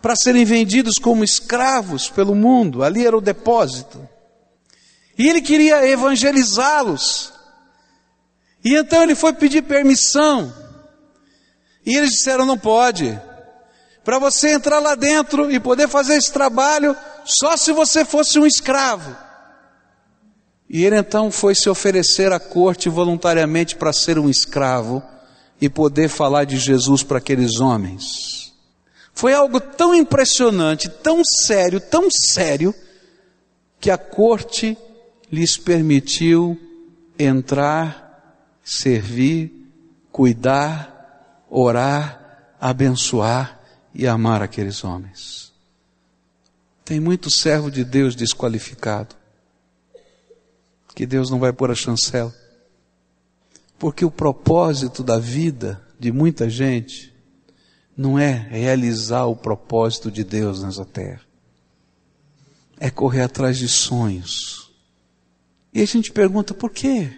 para 0.00 0.16
serem 0.16 0.44
vendidos 0.44 0.94
como 0.94 1.24
escravos 1.24 2.08
pelo 2.08 2.34
mundo. 2.34 2.82
Ali 2.82 3.06
era 3.06 3.16
o 3.16 3.20
depósito. 3.20 4.08
E 5.18 5.28
ele 5.28 5.42
queria 5.42 5.86
evangelizá-los. 5.86 7.32
E 8.64 8.74
então 8.74 9.02
ele 9.02 9.14
foi 9.14 9.32
pedir 9.32 9.62
permissão. 9.62 10.52
E 11.84 11.96
eles 11.96 12.10
disseram: 12.10 12.46
não 12.46 12.58
pode. 12.58 13.20
Para 14.04 14.18
você 14.18 14.52
entrar 14.52 14.80
lá 14.80 14.94
dentro 14.94 15.50
e 15.50 15.60
poder 15.60 15.88
fazer 15.88 16.14
esse 16.14 16.32
trabalho, 16.32 16.96
só 17.24 17.56
se 17.56 17.72
você 17.72 18.04
fosse 18.04 18.38
um 18.38 18.46
escravo. 18.46 19.14
E 20.68 20.84
ele 20.84 20.96
então 20.96 21.30
foi 21.30 21.54
se 21.54 21.68
oferecer 21.68 22.32
à 22.32 22.40
corte 22.40 22.88
voluntariamente 22.88 23.76
para 23.76 23.92
ser 23.92 24.18
um 24.18 24.30
escravo 24.30 25.02
e 25.60 25.68
poder 25.68 26.08
falar 26.08 26.44
de 26.44 26.56
Jesus 26.56 27.02
para 27.02 27.18
aqueles 27.18 27.60
homens. 27.60 28.49
Foi 29.20 29.34
algo 29.34 29.60
tão 29.60 29.94
impressionante, 29.94 30.88
tão 30.88 31.20
sério, 31.22 31.78
tão 31.78 32.08
sério, 32.10 32.74
que 33.78 33.90
a 33.90 33.98
corte 33.98 34.78
lhes 35.30 35.58
permitiu 35.58 36.58
entrar, 37.18 38.56
servir, 38.64 39.52
cuidar 40.10 40.90
orar, 41.50 42.54
abençoar 42.58 43.60
e 43.94 44.06
amar 44.06 44.40
aqueles 44.40 44.82
homens. 44.84 45.52
Tem 46.82 46.98
muito 46.98 47.30
servo 47.30 47.70
de 47.70 47.84
Deus 47.84 48.14
desqualificado, 48.14 49.14
que 50.94 51.04
Deus 51.04 51.28
não 51.28 51.38
vai 51.38 51.52
pôr 51.52 51.70
a 51.70 51.74
chancela, 51.74 52.34
porque 53.78 54.02
o 54.02 54.10
propósito 54.10 55.02
da 55.02 55.18
vida 55.18 55.78
de 55.98 56.10
muita 56.10 56.48
gente 56.48 57.09
não 58.00 58.18
é 58.18 58.32
realizar 58.32 59.26
o 59.26 59.36
propósito 59.36 60.10
de 60.10 60.24
Deus 60.24 60.62
nessa 60.62 60.86
terra, 60.86 61.20
é 62.78 62.88
correr 62.88 63.20
atrás 63.20 63.58
de 63.58 63.68
sonhos. 63.68 64.72
E 65.70 65.82
a 65.82 65.84
gente 65.84 66.10
pergunta 66.10 66.54
por 66.54 66.70
quê? 66.70 67.12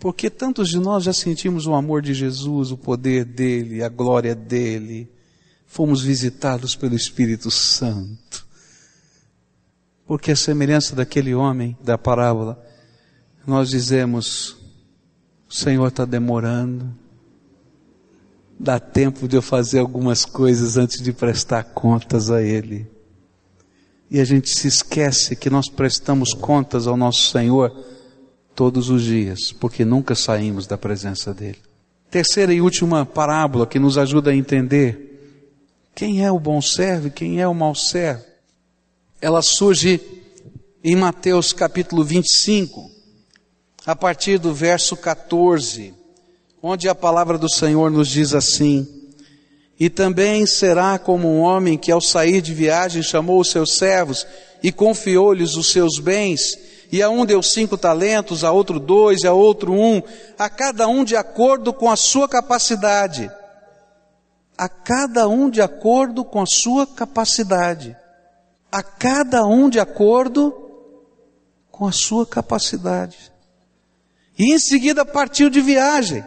Porque 0.00 0.28
tantos 0.28 0.70
de 0.70 0.78
nós 0.78 1.04
já 1.04 1.12
sentimos 1.12 1.68
o 1.68 1.74
amor 1.74 2.02
de 2.02 2.12
Jesus, 2.12 2.72
o 2.72 2.76
poder 2.76 3.24
dele, 3.24 3.80
a 3.80 3.88
glória 3.88 4.34
dele. 4.34 5.08
Fomos 5.68 6.02
visitados 6.02 6.74
pelo 6.74 6.96
Espírito 6.96 7.48
Santo. 7.48 8.44
Porque 10.04 10.32
a 10.32 10.36
semelhança 10.36 10.96
daquele 10.96 11.32
homem 11.32 11.78
da 11.80 11.96
parábola, 11.96 12.60
nós 13.46 13.68
dizemos: 13.68 14.56
o 15.48 15.54
Senhor 15.54 15.86
está 15.86 16.04
demorando. 16.04 16.92
Dá 18.62 18.78
tempo 18.78 19.26
de 19.26 19.36
eu 19.36 19.40
fazer 19.40 19.78
algumas 19.78 20.26
coisas 20.26 20.76
antes 20.76 21.00
de 21.00 21.14
prestar 21.14 21.64
contas 21.64 22.30
a 22.30 22.42
Ele. 22.42 22.86
E 24.10 24.20
a 24.20 24.24
gente 24.24 24.50
se 24.50 24.68
esquece 24.68 25.34
que 25.34 25.48
nós 25.48 25.70
prestamos 25.70 26.34
contas 26.34 26.86
ao 26.86 26.94
nosso 26.94 27.30
Senhor 27.30 27.74
todos 28.54 28.90
os 28.90 29.02
dias, 29.02 29.50
porque 29.50 29.82
nunca 29.82 30.14
saímos 30.14 30.66
da 30.66 30.76
presença 30.76 31.32
dele. 31.32 31.56
Terceira 32.10 32.52
e 32.52 32.60
última 32.60 33.06
parábola 33.06 33.66
que 33.66 33.78
nos 33.78 33.96
ajuda 33.96 34.30
a 34.30 34.36
entender 34.36 35.40
quem 35.94 36.22
é 36.22 36.30
o 36.30 36.38
bom 36.38 36.60
servo 36.60 37.06
e 37.06 37.10
quem 37.10 37.40
é 37.40 37.48
o 37.48 37.54
mau 37.54 37.74
servo. 37.74 38.24
Ela 39.22 39.40
surge 39.40 39.98
em 40.84 40.94
Mateus 40.94 41.54
capítulo 41.54 42.04
25, 42.04 42.90
a 43.86 43.96
partir 43.96 44.38
do 44.38 44.52
verso 44.52 44.98
14, 44.98 45.94
onde 46.62 46.88
a 46.88 46.94
palavra 46.94 47.38
do 47.38 47.48
Senhor 47.48 47.90
nos 47.90 48.08
diz 48.08 48.34
assim: 48.34 48.86
E 49.78 49.88
também 49.88 50.46
será 50.46 50.98
como 50.98 51.28
um 51.28 51.40
homem 51.40 51.78
que 51.78 51.90
ao 51.90 52.00
sair 52.00 52.40
de 52.40 52.52
viagem 52.52 53.02
chamou 53.02 53.40
os 53.40 53.50
seus 53.50 53.74
servos 53.74 54.26
e 54.62 54.70
confiou-lhes 54.70 55.56
os 55.56 55.70
seus 55.70 55.98
bens, 55.98 56.58
e 56.92 57.02
a 57.02 57.08
um 57.08 57.24
deu 57.24 57.42
cinco 57.42 57.78
talentos, 57.78 58.44
a 58.44 58.52
outro 58.52 58.78
dois, 58.78 59.22
e 59.22 59.26
a 59.26 59.32
outro 59.32 59.72
um, 59.72 60.02
a 60.38 60.48
cada 60.48 60.88
um 60.88 61.04
de 61.04 61.16
acordo 61.16 61.72
com 61.72 61.90
a 61.90 61.96
sua 61.96 62.28
capacidade. 62.28 63.30
A 64.58 64.68
cada 64.68 65.26
um 65.26 65.48
de 65.48 65.62
acordo 65.62 66.22
com 66.24 66.42
a 66.42 66.46
sua 66.46 66.86
capacidade. 66.86 67.96
A 68.70 68.82
cada 68.82 69.46
um 69.46 69.70
de 69.70 69.80
acordo 69.80 70.54
com 71.70 71.86
a 71.86 71.92
sua 71.92 72.26
capacidade. 72.26 73.32
E 74.38 74.52
em 74.52 74.58
seguida 74.58 75.02
partiu 75.04 75.48
de 75.48 75.62
viagem. 75.62 76.22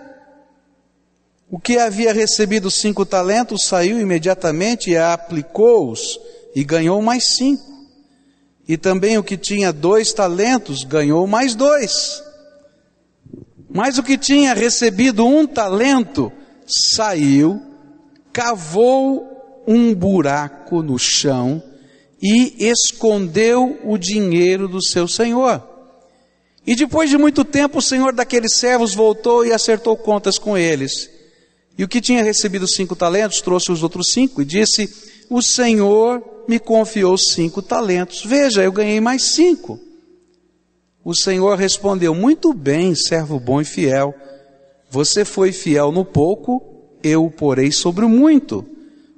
O 1.53 1.59
que 1.59 1.77
havia 1.77 2.11
recebido 2.11 2.71
cinco 2.71 3.05
talentos 3.05 3.65
saiu 3.65 4.01
imediatamente 4.01 4.89
e 4.89 4.97
aplicou-os 4.97 6.19
e 6.55 6.63
ganhou 6.63 6.99
mais 6.99 7.25
cinco. 7.25 7.63
E 8.67 8.75
também 8.75 9.19
o 9.19 9.23
que 9.23 9.37
tinha 9.37 9.71
dois 9.71 10.11
talentos 10.11 10.83
ganhou 10.83 11.27
mais 11.27 11.53
dois. 11.53 12.23
Mas 13.69 13.99
o 13.99 14.03
que 14.03 14.17
tinha 14.17 14.55
recebido 14.55 15.27
um 15.27 15.45
talento 15.45 16.31
saiu, 16.65 17.61
cavou 18.33 19.63
um 19.67 19.93
buraco 19.93 20.81
no 20.81 20.97
chão 20.97 21.61
e 22.19 22.67
escondeu 22.67 23.79
o 23.83 23.95
dinheiro 23.95 24.67
do 24.67 24.83
seu 24.83 25.07
senhor. 25.07 25.61
E 26.65 26.75
depois 26.75 27.11
de 27.11 27.17
muito 27.19 27.45
tempo, 27.45 27.77
o 27.77 27.81
senhor 27.81 28.11
daqueles 28.11 28.55
servos 28.55 28.95
voltou 28.95 29.45
e 29.45 29.53
acertou 29.53 29.95
contas 29.95 30.39
com 30.39 30.57
eles. 30.57 31.12
E 31.77 31.83
o 31.83 31.88
que 31.88 32.01
tinha 32.01 32.23
recebido 32.23 32.67
cinco 32.67 32.95
talentos 32.95 33.41
trouxe 33.41 33.71
os 33.71 33.83
outros 33.83 34.07
cinco 34.12 34.41
e 34.41 34.45
disse: 34.45 34.89
O 35.29 35.41
senhor 35.41 36.23
me 36.47 36.59
confiou 36.59 37.17
cinco 37.17 37.62
talentos. 37.62 38.23
Veja, 38.23 38.63
eu 38.63 38.71
ganhei 38.71 38.99
mais 38.99 39.23
cinco. 39.23 39.79
O 41.03 41.13
Senhor 41.13 41.57
respondeu: 41.57 42.15
Muito 42.15 42.53
bem, 42.53 42.95
servo 42.95 43.39
bom 43.39 43.59
e 43.59 43.65
fiel. 43.65 44.13
Você 44.89 45.25
foi 45.25 45.51
fiel 45.51 45.91
no 45.91 46.05
pouco, 46.05 46.62
eu 47.03 47.25
o 47.25 47.31
porei 47.31 47.71
sobre 47.71 48.05
o 48.05 48.09
muito. 48.09 48.65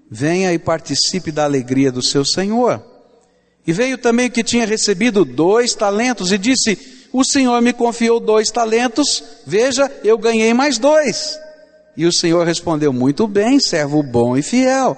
Venha 0.09 0.53
e 0.53 0.59
participe 0.59 1.31
da 1.31 1.43
alegria 1.43 1.91
do 1.91 2.01
seu 2.01 2.25
Senhor. 2.25 2.83
E 3.67 3.73
veio 3.73 3.97
também 3.97 4.27
o 4.27 4.31
que 4.31 4.43
tinha 4.43 4.65
recebido 4.65 5.25
dois 5.25 5.75
talentos 5.75 6.31
e 6.31 6.37
disse: 6.37 7.07
O 7.11 7.23
Senhor 7.23 7.61
me 7.61 7.73
confiou 7.73 8.19
dois 8.19 8.49
talentos, 8.49 9.23
veja, 9.45 9.91
eu 10.03 10.17
ganhei 10.17 10.53
mais 10.53 10.79
dois. 10.79 11.37
E 11.97 12.05
o 12.05 12.11
Senhor 12.11 12.45
respondeu: 12.45 12.91
Muito 12.91 13.27
bem, 13.27 13.59
servo 13.59 14.03
bom 14.03 14.35
e 14.37 14.41
fiel. 14.41 14.97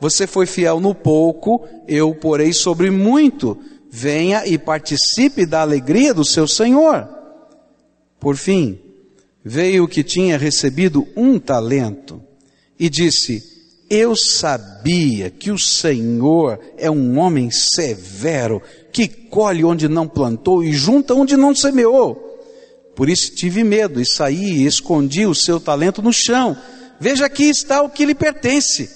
Você 0.00 0.26
foi 0.26 0.46
fiel 0.46 0.80
no 0.80 0.94
pouco, 0.94 1.66
eu 1.86 2.14
porei 2.14 2.52
sobre 2.52 2.90
muito. 2.90 3.58
Venha 3.90 4.46
e 4.46 4.58
participe 4.58 5.46
da 5.46 5.62
alegria 5.62 6.14
do 6.14 6.24
seu 6.24 6.46
Senhor. 6.46 7.08
Por 8.20 8.36
fim, 8.36 8.78
veio 9.44 9.84
o 9.84 9.88
que 9.88 10.02
tinha 10.02 10.36
recebido 10.36 11.06
um 11.16 11.38
talento 11.38 12.22
e 12.78 12.88
disse: 12.88 13.42
Eu 13.88 14.14
sabia 14.14 15.30
que 15.30 15.50
o 15.50 15.58
Senhor 15.58 16.60
é 16.76 16.90
um 16.90 17.18
homem 17.18 17.50
severo, 17.50 18.62
que 18.92 19.08
colhe 19.08 19.64
onde 19.64 19.88
não 19.88 20.06
plantou 20.06 20.62
e 20.62 20.72
junta 20.72 21.14
onde 21.14 21.36
não 21.36 21.54
semeou. 21.54 22.27
Por 22.98 23.08
isso 23.08 23.32
tive 23.32 23.62
medo 23.62 24.00
e 24.00 24.04
saí 24.04 24.58
e 24.58 24.66
escondi 24.66 25.24
o 25.24 25.34
seu 25.34 25.60
talento 25.60 26.02
no 26.02 26.12
chão. 26.12 26.56
Veja 26.98 27.26
aqui 27.26 27.44
está 27.44 27.80
o 27.80 27.88
que 27.88 28.04
lhe 28.04 28.14
pertence. 28.14 28.90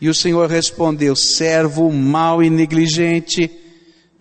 E 0.00 0.08
o 0.08 0.14
Senhor 0.14 0.48
respondeu: 0.48 1.16
Servo 1.16 1.90
mau 1.90 2.40
e 2.42 2.48
negligente, 2.48 3.50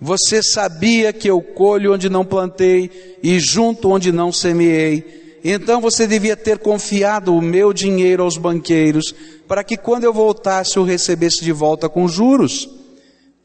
você 0.01 0.41
sabia 0.41 1.13
que 1.13 1.29
eu 1.29 1.39
colho 1.41 1.93
onde 1.93 2.09
não 2.09 2.25
plantei 2.25 3.19
e 3.21 3.39
junto 3.39 3.91
onde 3.91 4.11
não 4.11 4.31
semeei 4.31 5.19
então 5.43 5.79
você 5.79 6.05
devia 6.05 6.35
ter 6.35 6.57
confiado 6.57 7.33
o 7.33 7.41
meu 7.41 7.71
dinheiro 7.71 8.23
aos 8.23 8.37
banqueiros, 8.37 9.15
para 9.47 9.63
que 9.63 9.77
quando 9.77 10.03
eu 10.03 10.13
voltasse 10.13 10.77
o 10.77 10.83
recebesse 10.83 11.43
de 11.43 11.51
volta 11.51 11.87
com 11.87 12.07
juros. 12.07 12.69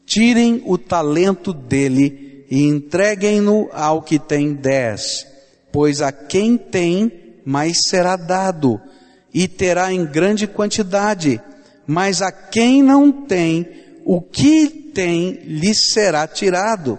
Tirem 0.05 0.61
o 0.65 0.77
talento 0.77 1.51
dele 1.51 2.45
e 2.51 2.63
entreguem-no 2.63 3.69
ao 3.73 4.03
que 4.03 4.19
tem 4.19 4.53
dez, 4.53 5.25
pois 5.75 6.01
a 6.01 6.09
quem 6.09 6.57
tem, 6.57 7.41
mais 7.43 7.79
será 7.89 8.15
dado, 8.15 8.79
e 9.33 9.45
terá 9.45 9.91
em 9.91 10.05
grande 10.05 10.47
quantidade, 10.47 11.41
mas 11.85 12.21
a 12.21 12.31
quem 12.31 12.81
não 12.81 13.11
tem, 13.11 13.67
o 14.05 14.21
que 14.21 14.69
tem 14.69 15.33
lhe 15.43 15.75
será 15.75 16.25
tirado. 16.29 16.97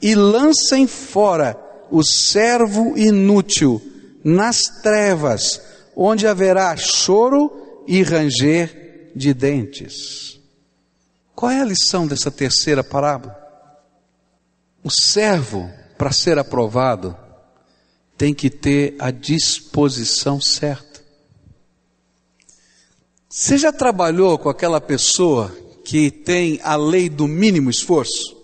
E 0.00 0.14
lancem 0.14 0.86
fora 0.86 1.58
o 1.90 2.04
servo 2.04 2.96
inútil, 2.96 3.82
nas 4.22 4.60
trevas, 4.80 5.60
onde 5.96 6.24
haverá 6.24 6.76
choro 6.76 7.82
e 7.88 8.04
ranger 8.04 9.10
de 9.16 9.34
dentes. 9.34 10.38
Qual 11.34 11.50
é 11.50 11.60
a 11.60 11.64
lição 11.64 12.06
dessa 12.06 12.30
terceira 12.30 12.84
parábola? 12.84 13.36
O 14.80 14.90
servo, 14.90 15.68
para 15.98 16.12
ser 16.12 16.38
aprovado, 16.38 17.16
tem 18.22 18.32
que 18.32 18.48
ter 18.48 18.94
a 19.00 19.10
disposição 19.10 20.40
certa. 20.40 21.02
Você 23.28 23.58
já 23.58 23.72
trabalhou 23.72 24.38
com 24.38 24.48
aquela 24.48 24.80
pessoa 24.80 25.50
que 25.84 26.08
tem 26.08 26.60
a 26.62 26.76
lei 26.76 27.08
do 27.08 27.26
mínimo 27.26 27.68
esforço? 27.68 28.40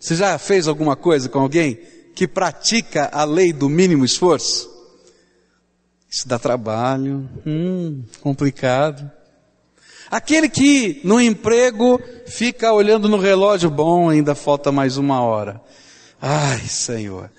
Você 0.00 0.16
já 0.16 0.36
fez 0.36 0.66
alguma 0.66 0.96
coisa 0.96 1.28
com 1.28 1.38
alguém 1.38 1.78
que 2.12 2.26
pratica 2.26 3.08
a 3.12 3.22
lei 3.22 3.52
do 3.52 3.68
mínimo 3.68 4.04
esforço? 4.04 4.68
Isso 6.10 6.26
dá 6.26 6.36
trabalho, 6.36 7.30
hum, 7.46 8.02
complicado. 8.20 9.08
Aquele 10.10 10.48
que 10.48 11.00
no 11.04 11.20
emprego 11.20 12.02
fica 12.26 12.72
olhando 12.72 13.08
no 13.08 13.16
relógio, 13.16 13.70
bom, 13.70 14.10
ainda 14.10 14.34
falta 14.34 14.72
mais 14.72 14.96
uma 14.96 15.22
hora. 15.22 15.60
Ai, 16.20 16.66
Senhor. 16.66 17.30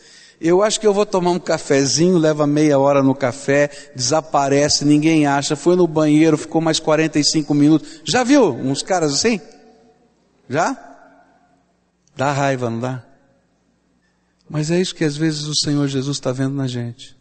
Eu 0.43 0.63
acho 0.63 0.79
que 0.79 0.87
eu 0.87 0.93
vou 0.93 1.05
tomar 1.05 1.29
um 1.29 1.39
cafezinho, 1.39 2.17
leva 2.17 2.47
meia 2.47 2.79
hora 2.79 3.03
no 3.03 3.13
café, 3.13 3.69
desaparece, 3.95 4.83
ninguém 4.83 5.27
acha, 5.27 5.55
foi 5.55 5.75
no 5.75 5.85
banheiro, 5.85 6.35
ficou 6.35 6.59
mais 6.59 6.79
45 6.79 7.53
minutos. 7.53 8.01
Já 8.03 8.23
viu 8.23 8.49
uns 8.49 8.81
caras 8.81 9.13
assim? 9.13 9.39
Já? 10.49 10.75
Dá 12.15 12.31
raiva, 12.31 12.71
não 12.71 12.79
dá? 12.79 13.05
Mas 14.49 14.71
é 14.71 14.81
isso 14.81 14.95
que 14.95 15.03
às 15.03 15.15
vezes 15.15 15.43
o 15.43 15.53
Senhor 15.55 15.87
Jesus 15.87 16.17
está 16.17 16.31
vendo 16.31 16.55
na 16.55 16.65
gente. 16.65 17.15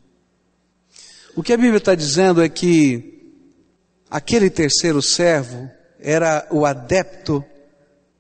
O 1.37 1.43
que 1.43 1.53
a 1.53 1.59
Bíblia 1.59 1.77
está 1.77 1.95
dizendo 1.95 2.43
é 2.43 2.49
que 2.49 3.37
aquele 4.11 4.49
terceiro 4.49 5.03
servo 5.03 5.71
era 6.01 6.49
o 6.51 6.65
adepto 6.65 7.45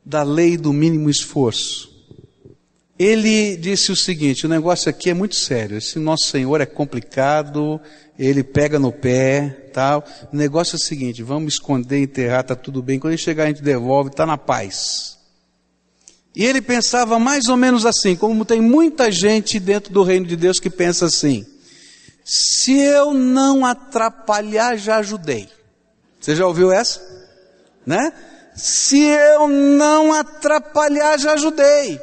da 0.04 0.22
lei 0.22 0.58
do 0.58 0.74
mínimo 0.74 1.08
esforço. 1.08 1.89
Ele 3.00 3.56
disse 3.56 3.90
o 3.90 3.96
seguinte: 3.96 4.44
o 4.44 4.48
negócio 4.48 4.90
aqui 4.90 5.08
é 5.08 5.14
muito 5.14 5.34
sério. 5.34 5.78
Esse 5.78 5.98
nosso 5.98 6.26
Senhor 6.26 6.60
é 6.60 6.66
complicado, 6.66 7.80
ele 8.18 8.44
pega 8.44 8.78
no 8.78 8.92
pé, 8.92 9.70
tal. 9.72 10.04
O 10.30 10.36
negócio 10.36 10.74
é 10.74 10.76
o 10.76 10.82
seguinte: 10.82 11.22
vamos 11.22 11.54
esconder, 11.54 11.98
enterrar, 11.98 12.44
tá 12.44 12.54
tudo 12.54 12.82
bem. 12.82 12.98
Quando 12.98 13.14
ele 13.14 13.22
chegar 13.22 13.44
a 13.44 13.46
gente 13.46 13.62
devolve, 13.62 14.10
está 14.10 14.26
na 14.26 14.36
paz. 14.36 15.16
E 16.36 16.44
ele 16.44 16.60
pensava 16.60 17.18
mais 17.18 17.48
ou 17.48 17.56
menos 17.56 17.86
assim, 17.86 18.14
como 18.14 18.44
tem 18.44 18.60
muita 18.60 19.10
gente 19.10 19.58
dentro 19.58 19.90
do 19.90 20.02
reino 20.02 20.26
de 20.26 20.36
Deus 20.36 20.60
que 20.60 20.68
pensa 20.68 21.06
assim. 21.06 21.46
Se 22.22 22.78
eu 22.78 23.14
não 23.14 23.64
atrapalhar, 23.64 24.76
já 24.76 24.98
ajudei. 24.98 25.48
Você 26.20 26.36
já 26.36 26.46
ouviu 26.46 26.70
essa? 26.70 27.00
Né? 27.86 28.12
Se 28.54 29.00
eu 29.00 29.48
não 29.48 30.12
atrapalhar, 30.12 31.18
já 31.18 31.32
ajudei. 31.32 31.98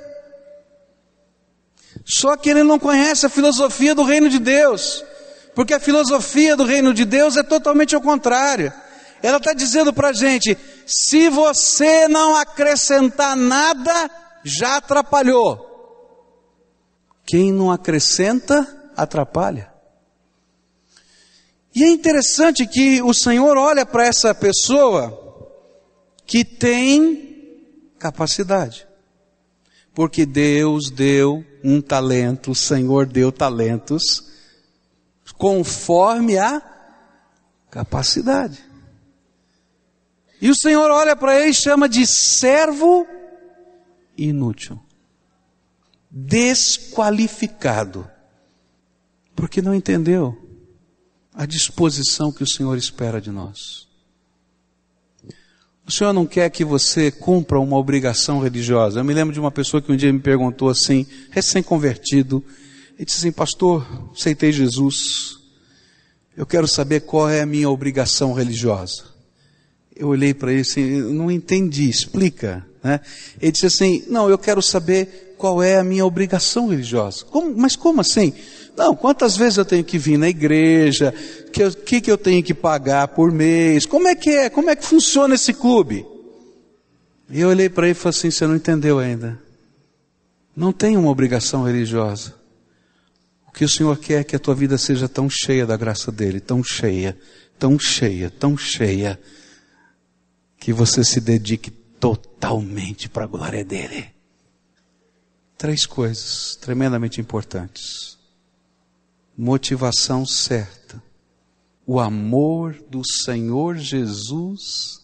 Só 2.08 2.38
que 2.38 2.50
ele 2.50 2.64
não 2.64 2.80
conhece 2.80 3.26
a 3.26 3.30
filosofia 3.30 3.94
do 3.94 4.04
reino 4.04 4.30
de 4.30 4.40
Deus. 4.40 5.04
Porque 5.54 5.74
a 5.74 5.80
filosofia 5.80 6.56
do 6.56 6.64
reino 6.64 6.94
de 6.94 7.04
Deus 7.04 7.36
é 7.36 7.44
totalmente 7.44 7.94
ao 7.94 8.02
contrário. 8.02 8.72
Ela 9.22 9.38
está 9.38 9.52
dizendo 9.52 9.92
para 9.92 10.10
a 10.10 10.14
gente: 10.14 10.58
se 10.86 11.28
você 11.28 12.08
não 12.08 12.36
acrescentar 12.36 13.36
nada, 13.36 14.10
já 14.44 14.78
atrapalhou. 14.78 15.66
Quem 17.26 17.52
não 17.52 17.70
acrescenta, 17.70 18.92
atrapalha. 18.96 19.74
E 21.76 21.84
é 21.84 21.90
interessante 21.90 22.66
que 22.66 23.02
o 23.02 23.14
Senhor 23.14 23.58
olha 23.58 23.86
para 23.86 24.06
essa 24.06 24.34
pessoa 24.34 25.26
que 26.26 26.46
tem 26.46 27.92
capacidade. 28.00 28.87
Porque 29.98 30.28
Deus 30.28 30.92
deu 30.92 31.44
um 31.64 31.82
talento, 31.82 32.52
o 32.52 32.56
Senhor 32.56 33.08
deu 33.08 33.32
talentos 33.32 34.28
conforme 35.40 36.38
a 36.38 36.62
capacidade. 37.72 38.64
E 40.40 40.52
o 40.52 40.56
Senhor 40.56 40.92
olha 40.92 41.16
para 41.16 41.40
ele 41.40 41.50
e 41.50 41.54
chama 41.56 41.90
de 41.90 42.06
servo 42.06 43.08
inútil, 44.16 44.80
desqualificado, 46.12 48.08
porque 49.36 49.64
não 49.64 49.74
entendeu 49.74 50.38
a 51.34 51.48
disposição 51.48 52.32
que 52.32 52.44
o 52.44 52.48
Senhor 52.48 52.78
espera 52.78 53.20
de 53.20 53.32
nós. 53.32 53.87
O 55.88 55.92
Senhor 55.92 56.12
não 56.12 56.26
quer 56.26 56.50
que 56.50 56.66
você 56.66 57.10
cumpra 57.10 57.58
uma 57.58 57.78
obrigação 57.78 58.42
religiosa. 58.42 59.00
Eu 59.00 59.06
me 59.06 59.14
lembro 59.14 59.34
de 59.34 59.40
uma 59.40 59.50
pessoa 59.50 59.82
que 59.82 59.90
um 59.90 59.96
dia 59.96 60.12
me 60.12 60.20
perguntou 60.20 60.68
assim, 60.68 61.08
recém-convertido, 61.32 62.44
e 63.00 63.06
disse 63.06 63.20
assim, 63.20 63.32
pastor, 63.32 63.88
aceitei 64.14 64.52
Jesus, 64.52 65.38
eu 66.36 66.46
quero 66.46 66.68
saber 66.68 67.02
qual 67.02 67.30
é 67.30 67.40
a 67.40 67.46
minha 67.46 67.70
obrigação 67.70 68.34
religiosa. 68.34 69.06
Eu 69.96 70.10
olhei 70.10 70.34
para 70.34 70.52
ele 70.52 70.60
assim, 70.60 71.02
não 71.14 71.32
entendi, 71.32 71.90
explica. 71.90 72.68
Né? 72.84 73.00
Ele 73.42 73.54
disse 73.54 73.68
assim, 73.68 74.04
não, 74.10 74.30
eu 74.30 74.38
quero 74.38 74.62
saber 74.62 75.36
qual 75.38 75.64
é 75.64 75.78
a 75.78 75.86
minha 75.86 76.06
obrigação 76.06 76.68
religiosa. 76.68 77.24
Como, 77.24 77.56
mas 77.56 77.78
como 77.78 78.02
assim? 78.02 78.34
Não, 78.78 78.96
quantas 78.96 79.36
vezes 79.36 79.58
eu 79.58 79.66
tenho 79.66 79.84
que 79.84 79.98
vir 79.98 80.20
na 80.20 80.30
igreja? 80.30 81.12
O 81.48 81.52
que, 81.52 81.72
que, 81.72 82.02
que 82.02 82.12
eu 82.12 82.18
tenho 82.18 82.44
que 82.44 82.54
pagar 82.54 83.08
por 83.08 83.32
mês? 83.32 83.88
Como 83.88 84.08
é 84.08 84.14
que 84.14 84.30
é? 84.30 84.52
Como 84.52 84.70
é 84.70 84.76
que 84.76 84.86
funciona 84.86 85.34
esse 85.34 85.52
clube? 85.52 86.06
E 87.28 87.42
eu 87.42 87.50
olhei 87.50 87.70
para 87.70 87.88
ele 87.88 87.94
e 87.94 87.96
falei 87.96 88.16
assim: 88.16 88.30
você 88.30 88.46
não 88.46 88.56
entendeu 88.56 89.00
ainda. 89.00 89.42
Não 90.56 90.72
tem 90.72 90.96
uma 90.96 91.10
obrigação 91.10 91.64
religiosa. 91.64 92.36
O 93.48 93.52
que 93.52 93.66
o 93.66 93.70
Senhor 93.70 93.98
quer 93.98 94.22
é 94.22 94.24
que 94.24 94.36
a 94.36 94.40
tua 94.40 94.54
vida 94.54 94.78
seja 94.78 95.10
tão 95.10 95.28
cheia 95.28 95.66
da 95.66 95.76
graça 95.76 96.12
dele, 96.12 96.40
tão 96.40 96.64
cheia, 96.64 97.18
tão 97.58 97.80
cheia, 97.80 98.30
tão 98.30 98.56
cheia, 98.56 99.20
que 100.60 100.72
você 100.72 101.04
se 101.04 101.20
dedique 101.20 101.72
totalmente 101.72 103.10
para 103.10 103.24
a 103.24 103.28
glória 103.28 103.66
dele. 103.66 104.06
Três 105.58 105.88
coisas 105.88 106.56
tremendamente 106.62 107.20
importantes 107.20 108.17
motivação 109.38 110.26
certa, 110.26 111.02
o 111.86 112.00
amor 112.00 112.84
do 112.90 113.06
Senhor 113.06 113.78
Jesus 113.78 115.00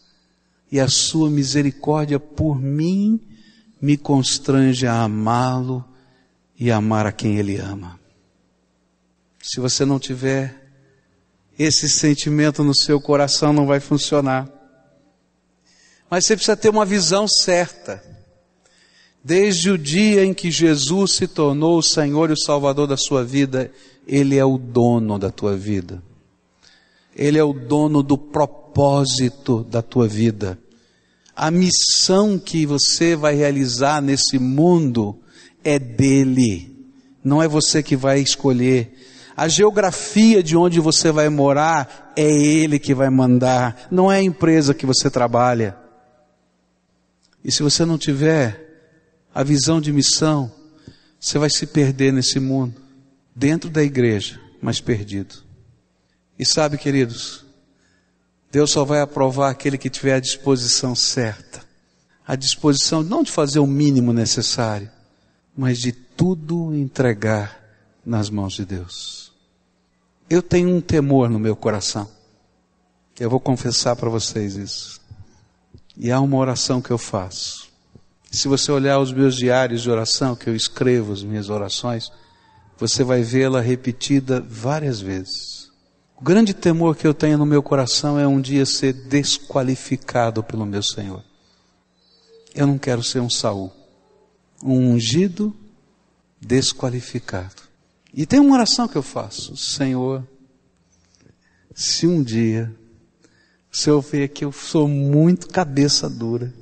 e 0.71 0.79
a 0.79 0.87
sua 0.87 1.29
misericórdia 1.29 2.19
por 2.19 2.59
mim 2.59 3.21
me 3.79 3.95
constrange 3.95 4.87
a 4.87 5.03
amá-lo 5.03 5.85
e 6.57 6.71
amar 6.71 7.05
a 7.05 7.11
quem 7.11 7.37
ele 7.37 7.57
ama. 7.57 7.99
Se 9.41 9.59
você 9.59 9.85
não 9.85 9.99
tiver 9.99 10.63
esse 11.59 11.87
sentimento 11.87 12.63
no 12.63 12.73
seu 12.73 12.99
coração, 12.99 13.53
não 13.53 13.67
vai 13.67 13.79
funcionar. 13.79 14.49
Mas 16.09 16.25
você 16.25 16.35
precisa 16.35 16.57
ter 16.57 16.69
uma 16.69 16.85
visão 16.85 17.27
certa. 17.27 18.03
Desde 19.23 19.69
o 19.69 19.77
dia 19.77 20.25
em 20.25 20.33
que 20.33 20.49
Jesus 20.49 21.11
se 21.11 21.27
tornou 21.27 21.77
o 21.77 21.83
Senhor 21.83 22.29
e 22.29 22.33
o 22.33 22.37
Salvador 22.37 22.87
da 22.87 22.97
sua 22.97 23.23
vida, 23.23 23.71
Ele 24.07 24.37
é 24.37 24.45
o 24.45 24.57
dono 24.57 25.17
da 25.17 25.31
tua 25.31 25.55
vida. 25.55 26.03
Ele 27.15 27.37
é 27.37 27.43
o 27.43 27.53
dono 27.53 28.01
do 28.01 28.17
propósito 28.17 29.63
da 29.63 29.81
tua 29.81 30.07
vida. 30.07 30.57
A 31.35 31.49
missão 31.49 32.37
que 32.37 32.65
você 32.65 33.15
vai 33.15 33.35
realizar 33.35 34.01
nesse 34.01 34.37
mundo 34.37 35.19
é 35.63 35.79
dele. 35.79 36.73
Não 37.23 37.41
é 37.41 37.47
você 37.47 37.81
que 37.81 37.95
vai 37.95 38.19
escolher. 38.19 38.93
A 39.35 39.47
geografia 39.47 40.43
de 40.43 40.55
onde 40.55 40.79
você 40.79 41.11
vai 41.11 41.29
morar 41.29 42.13
é 42.15 42.31
ele 42.31 42.77
que 42.77 42.93
vai 42.93 43.09
mandar, 43.09 43.87
não 43.89 44.11
é 44.11 44.17
a 44.17 44.23
empresa 44.23 44.73
que 44.73 44.85
você 44.85 45.09
trabalha. 45.09 45.75
E 47.43 47.51
se 47.51 47.63
você 47.63 47.83
não 47.83 47.97
tiver 47.97 48.61
a 49.33 49.43
visão 49.43 49.81
de 49.81 49.91
missão, 49.91 50.51
você 51.19 51.39
vai 51.39 51.49
se 51.49 51.65
perder 51.65 52.13
nesse 52.13 52.39
mundo, 52.39 52.75
dentro 53.35 53.69
da 53.69 53.83
igreja, 53.83 54.39
mas 54.61 54.79
perdido. 54.79 55.35
E 56.37 56.45
sabe, 56.45 56.77
queridos, 56.77 57.45
Deus 58.51 58.71
só 58.71 58.83
vai 58.83 59.01
aprovar 59.01 59.49
aquele 59.49 59.77
que 59.77 59.89
tiver 59.89 60.15
a 60.15 60.19
disposição 60.19 60.95
certa. 60.95 61.63
A 62.25 62.35
disposição 62.35 63.03
não 63.03 63.23
de 63.23 63.31
fazer 63.31 63.59
o 63.59 63.67
mínimo 63.67 64.13
necessário, 64.13 64.89
mas 65.55 65.79
de 65.79 65.91
tudo 65.91 66.73
entregar 66.73 67.59
nas 68.05 68.29
mãos 68.29 68.53
de 68.53 68.65
Deus. 68.65 69.31
Eu 70.29 70.41
tenho 70.41 70.69
um 70.69 70.81
temor 70.81 71.29
no 71.29 71.39
meu 71.39 71.55
coração. 71.55 72.09
Eu 73.19 73.29
vou 73.29 73.39
confessar 73.39 73.95
para 73.95 74.09
vocês 74.09 74.55
isso. 74.55 75.01
E 75.95 76.11
há 76.11 76.19
uma 76.19 76.37
oração 76.37 76.81
que 76.81 76.91
eu 76.91 76.97
faço. 76.97 77.69
Se 78.31 78.47
você 78.47 78.71
olhar 78.71 78.99
os 78.99 79.11
meus 79.11 79.35
diários 79.35 79.83
de 79.83 79.91
oração, 79.91 80.35
que 80.35 80.49
eu 80.49 80.55
escrevo 80.55 81.13
as 81.13 81.21
minhas 81.23 81.49
orações, 81.49 82.11
você 82.83 83.01
vai 83.01 83.21
vê-la 83.21 83.61
repetida 83.61 84.41
várias 84.41 84.99
vezes. 84.99 85.71
O 86.17 86.21
grande 86.21 86.53
temor 86.53 86.97
que 86.97 87.07
eu 87.07 87.13
tenho 87.13 87.37
no 87.37 87.45
meu 87.45 87.63
coração 87.63 88.19
é 88.19 88.27
um 88.27 88.41
dia 88.41 88.65
ser 88.65 88.91
desqualificado 88.91 90.43
pelo 90.43 90.65
meu 90.65 90.83
Senhor. 90.83 91.23
Eu 92.53 92.67
não 92.67 92.77
quero 92.77 93.01
ser 93.01 93.21
um 93.21 93.29
Saul, 93.29 93.71
um 94.61 94.91
ungido 94.91 95.55
desqualificado. 96.41 97.63
E 98.13 98.25
tem 98.25 98.41
uma 98.41 98.55
oração 98.55 98.85
que 98.85 98.97
eu 98.97 99.01
faço, 99.01 99.55
Senhor, 99.55 100.27
se 101.73 102.05
um 102.05 102.21
dia 102.21 102.69
o 103.71 103.77
Senhor 103.77 104.01
ver 104.01 104.27
que 104.27 104.43
eu 104.43 104.51
sou 104.51 104.89
muito 104.89 105.47
cabeça 105.47 106.09
dura 106.09 106.53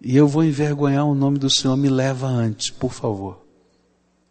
e 0.00 0.16
eu 0.16 0.26
vou 0.26 0.44
envergonhar 0.44 1.04
o 1.04 1.14
nome 1.14 1.38
do 1.38 1.50
Senhor, 1.50 1.76
me 1.76 1.90
leva 1.90 2.26
antes, 2.26 2.70
por 2.70 2.94
favor. 2.94 3.41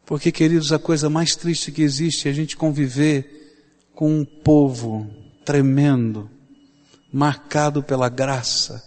Porque, 0.05 0.31
queridos, 0.31 0.71
a 0.71 0.79
coisa 0.79 1.09
mais 1.09 1.35
triste 1.35 1.71
que 1.71 1.81
existe 1.81 2.27
é 2.27 2.31
a 2.31 2.33
gente 2.33 2.57
conviver 2.57 3.41
com 3.93 4.19
um 4.19 4.25
povo 4.25 5.09
tremendo, 5.45 6.29
marcado 7.11 7.83
pela 7.83 8.09
graça, 8.09 8.83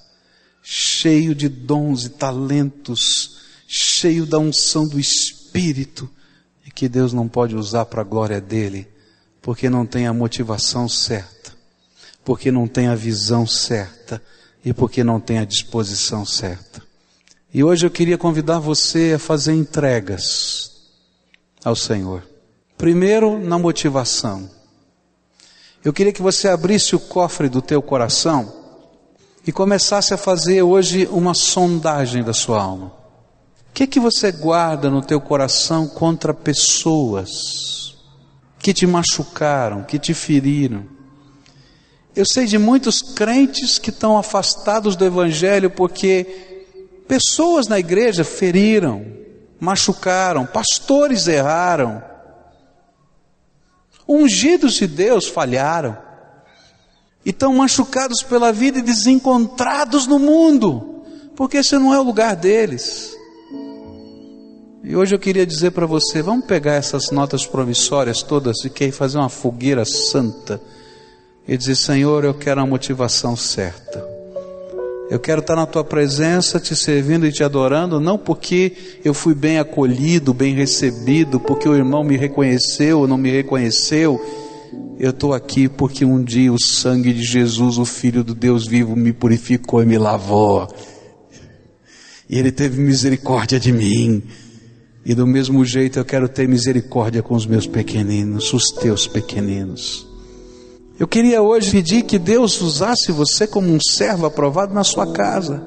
cheio 0.63 1.35
de 1.35 1.49
dons 1.49 2.05
e 2.05 2.11
talentos, 2.11 3.39
cheio 3.67 4.27
da 4.27 4.39
unção 4.39 4.89
do 4.89 4.99
Espírito, 4.99 6.11
e 6.67 6.71
que 6.71 6.89
Deus 6.89 7.13
não 7.13 7.29
pode 7.29 7.55
usar 7.55 7.85
para 7.85 8.01
a 8.01 8.05
glória 8.05 8.41
dele, 8.41 8.89
porque 9.41 9.69
não 9.69 9.87
tem 9.87 10.07
a 10.07 10.13
motivação 10.13 10.89
certa, 10.89 11.53
porque 12.25 12.51
não 12.51 12.67
tem 12.67 12.89
a 12.89 12.95
visão 12.95 13.47
certa 13.47 14.23
e 14.65 14.73
porque 14.73 15.05
não 15.05 15.21
tem 15.21 15.39
a 15.39 15.45
disposição 15.45 16.25
certa. 16.25 16.83
E 17.53 17.63
hoje 17.63 17.87
eu 17.87 17.91
queria 17.91 18.19
convidar 18.19 18.59
você 18.59 19.13
a 19.15 19.19
fazer 19.19 19.53
entregas 19.53 20.74
ao 21.65 21.75
Senhor. 21.75 22.23
Primeiro, 22.77 23.39
na 23.39 23.59
motivação. 23.59 24.51
Eu 25.83 25.93
queria 25.93 26.13
que 26.13 26.23
você 26.23 26.49
abrisse 26.49 26.95
o 26.95 27.01
cofre 27.01 27.49
do 27.49 27.63
teu 27.63 27.81
coração 27.81 28.53
e 29.47 29.53
começasse 29.53 30.13
a 30.13 30.19
fazer 30.19 30.63
hoje 30.63 31.09
uma 31.11 31.35
sondagem 31.35 32.23
da 32.23 32.33
sua 32.33 32.63
alma. 32.63 32.87
O 33.71 33.73
que 33.75 33.87
que 33.87 33.99
você 33.99 34.31
guarda 34.31 34.91
no 34.91 35.03
teu 35.03 35.21
coração 35.21 35.89
contra 35.89 36.33
pessoas 36.33 37.97
que 38.59 38.73
te 38.73 38.87
machucaram, 38.87 39.83
que 39.83 39.99
te 39.99 40.15
feriram? 40.15 40.85
Eu 42.15 42.25
sei 42.25 42.47
de 42.47 42.57
muitos 42.59 43.03
crentes 43.03 43.79
que 43.79 43.91
estão 43.91 44.17
afastados 44.17 44.95
do 44.95 45.05
evangelho 45.05 45.69
porque 45.69 46.55
pessoas 47.09 47.67
na 47.67 47.79
igreja 47.79 48.23
feriram, 48.23 49.05
machucaram, 49.61 50.47
pastores 50.47 51.27
erraram, 51.29 52.03
Ungidos 54.09 54.75
de 54.75 54.87
Deus 54.87 55.27
falharam. 55.27 55.97
E 57.25 57.31
estão 57.31 57.55
machucados 57.55 58.23
pela 58.23 58.53
vida 58.53 58.79
e 58.79 58.83
desencontrados 58.83 60.07
no 60.07 60.19
mundo. 60.19 61.03
Porque 61.35 61.59
esse 61.59 61.77
não 61.79 61.93
é 61.93 61.99
o 61.99 62.03
lugar 62.03 62.37
deles. 62.37 63.17
E 64.83 64.95
hoje 64.95 65.15
eu 65.15 65.19
queria 65.19 65.47
dizer 65.47 65.71
para 65.71 65.87
você, 65.87 66.21
vamos 66.21 66.45
pegar 66.45 66.75
essas 66.75 67.11
notas 67.11 67.47
promissórias 67.47 68.23
todas 68.23 68.63
e 68.65 68.71
quer 68.71 68.93
fazer 68.93 69.17
uma 69.17 69.31
fogueira 69.31 69.85
santa 69.87 70.61
e 71.49 71.57
dizer, 71.57 71.77
Senhor, 71.77 72.25
eu 72.25 72.35
quero 72.35 72.61
a 72.61 72.67
motivação 72.67 73.35
certa. 73.35 74.14
Eu 75.15 75.21
quero 75.21 75.41
estar 75.41 75.55
na 75.55 75.65
tua 75.65 75.85
presença, 75.85 76.59
te 76.59 76.75
servindo 76.75 77.25
e 77.25 77.31
te 77.31 77.45
adorando, 77.45 78.01
não 78.01 78.19
porque 78.19 78.73
eu 79.05 79.15
fui 79.15 79.33
bem 79.33 79.61
acolhido, 79.61 80.35
bem 80.35 80.57
recebido, 80.57 81.39
porque 81.39 81.69
o 81.69 81.77
irmão 81.77 82.03
me 82.03 82.17
reconheceu 82.17 82.99
ou 82.99 83.07
não 83.07 83.17
me 83.17 83.31
reconheceu. 83.31 84.21
Eu 84.99 85.11
estou 85.11 85.33
aqui 85.33 85.69
porque 85.69 86.05
um 86.05 86.21
dia 86.21 86.53
o 86.53 86.61
sangue 86.61 87.13
de 87.13 87.23
Jesus, 87.23 87.79
o 87.79 87.85
Filho 87.85 88.25
do 88.25 88.35
Deus 88.35 88.67
vivo, 88.67 88.97
me 88.97 89.13
purificou 89.13 89.81
e 89.81 89.87
me 89.87 89.99
lavou. 89.99 90.67
E 92.29 92.37
Ele 92.37 92.51
teve 92.51 92.81
misericórdia 92.81 93.61
de 93.61 93.71
mim. 93.71 94.21
E 95.07 95.15
do 95.15 95.29
mesmo 95.29 95.65
jeito 95.65 95.97
eu 95.97 96.05
quero 96.05 96.29
ter 96.29 96.49
misericórdia 96.49 97.23
com 97.23 97.37
os 97.37 97.47
meus 97.47 97.69
pequeninos, 97.69 98.53
os 98.53 98.65
teus 98.73 99.07
pequeninos. 99.07 100.13
Eu 100.97 101.09
queria 101.09 101.43
hoje 101.43 101.73
pedir 101.73 102.03
que 102.03 102.21
Deus 102.21 102.61
usasse 102.61 103.11
você 103.11 103.49
como 103.49 103.69
um 103.69 103.81
servo 103.81 104.27
aprovado 104.27 104.73
na 104.73 104.85
sua 104.85 105.13
casa. 105.13 105.61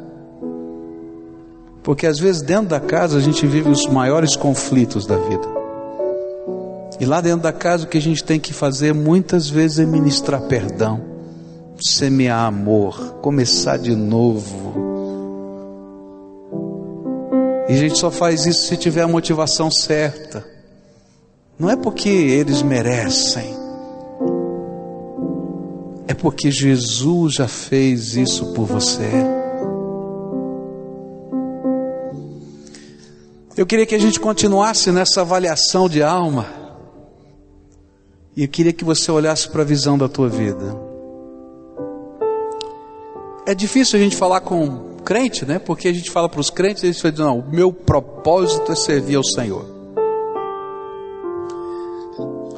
Porque 1.84 2.08
às 2.08 2.18
vezes 2.18 2.42
dentro 2.42 2.70
da 2.70 2.80
casa 2.80 3.18
a 3.18 3.22
gente 3.22 3.46
vive 3.46 3.70
os 3.70 3.86
maiores 3.88 4.38
conflitos 4.38 5.06
da 5.06 5.18
vida. 5.18 5.48
E 6.98 7.06
lá 7.06 7.20
dentro 7.20 7.42
da 7.42 7.52
casa 7.52 7.84
o 7.84 7.88
que 7.88 7.98
a 7.98 8.02
gente 8.02 8.24
tem 8.24 8.40
que 8.40 8.54
fazer 8.54 8.94
muitas 8.94 9.50
vezes 9.50 9.80
é 9.80 9.86
ministrar 9.86 10.42
perdão, 10.44 11.02
semear 11.78 12.46
amor, 12.46 13.18
começar 13.22 13.78
de 13.78 13.96
novo. 13.96 14.76
E 17.68 17.74
a 17.74 17.78
gente 17.78 17.98
só 17.98 18.10
faz 18.10 18.46
isso 18.46 18.66
se 18.66 18.78
tiver 18.78 19.02
a 19.02 19.08
motivação 19.10 19.70
certa. 19.70 20.46
Não 21.60 21.70
é 21.70 21.76
porque 21.76 22.08
eles 22.08 22.62
merecem 22.62 23.57
é 26.08 26.14
porque 26.14 26.50
Jesus 26.50 27.36
já 27.36 27.48
fez 27.48 28.16
isso 28.16 28.54
por 28.54 28.66
você. 28.66 29.10
Eu 33.56 33.66
queria 33.66 33.86
que 33.86 33.96
a 33.96 34.00
gente 34.00 34.20
continuasse 34.20 34.92
nessa 34.92 35.22
avaliação 35.22 35.90
de 35.90 36.02
alma. 36.02 36.46
E 38.36 38.44
eu 38.44 38.48
queria 38.48 38.72
que 38.72 38.86
você 38.86 39.12
olhasse 39.12 39.50
para 39.50 39.64
a 39.64 39.66
visão 39.66 39.98
da 39.98 40.08
tua 40.08 40.30
vida. 40.30 40.80
É 43.48 43.56
difícil 43.56 44.00
a 44.00 44.02
gente 44.02 44.16
falar 44.16 44.42
com 44.42 44.96
crente, 45.04 45.46
né? 45.46 45.58
Porque 45.58 45.88
a 45.88 45.94
gente 45.94 46.12
fala 46.12 46.30
para 46.30 46.40
os 46.40 46.50
crentes 46.50 46.84
e 46.84 46.88
eles 46.88 47.02
falam, 47.02 47.18
não, 47.18 47.40
o 47.40 47.50
meu 47.50 47.74
propósito 47.74 48.72
é 48.72 48.76
servir 48.76 49.16
ao 49.16 49.24
Senhor. 49.24 49.77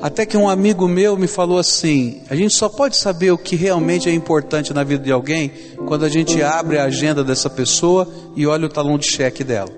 Até 0.01 0.25
que 0.25 0.37
um 0.37 0.49
amigo 0.49 0.87
meu 0.87 1.17
me 1.17 1.27
falou 1.27 1.57
assim: 1.57 2.21
a 2.29 2.35
gente 2.35 2.53
só 2.53 2.69
pode 2.69 2.95
saber 2.95 3.31
o 3.31 3.37
que 3.37 3.55
realmente 3.55 4.09
é 4.09 4.13
importante 4.13 4.73
na 4.73 4.83
vida 4.83 5.03
de 5.03 5.11
alguém 5.11 5.51
quando 5.87 6.05
a 6.05 6.09
gente 6.09 6.41
abre 6.41 6.77
a 6.77 6.85
agenda 6.85 7.23
dessa 7.23 7.49
pessoa 7.49 8.07
e 8.35 8.47
olha 8.47 8.65
o 8.65 8.69
talão 8.69 8.97
de 8.97 9.11
cheque 9.11 9.43
dela. 9.43 9.71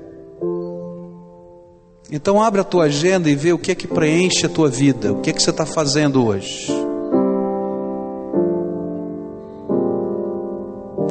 Então 2.11 2.41
abre 2.41 2.61
a 2.61 2.65
tua 2.65 2.85
agenda 2.85 3.29
e 3.29 3.35
vê 3.35 3.53
o 3.53 3.57
que 3.57 3.71
é 3.71 3.75
que 3.75 3.87
preenche 3.87 4.45
a 4.45 4.49
tua 4.49 4.67
vida, 4.67 5.13
o 5.13 5.21
que 5.21 5.29
é 5.29 5.33
que 5.33 5.41
você 5.41 5.49
está 5.49 5.65
fazendo 5.65 6.25
hoje. 6.25 6.81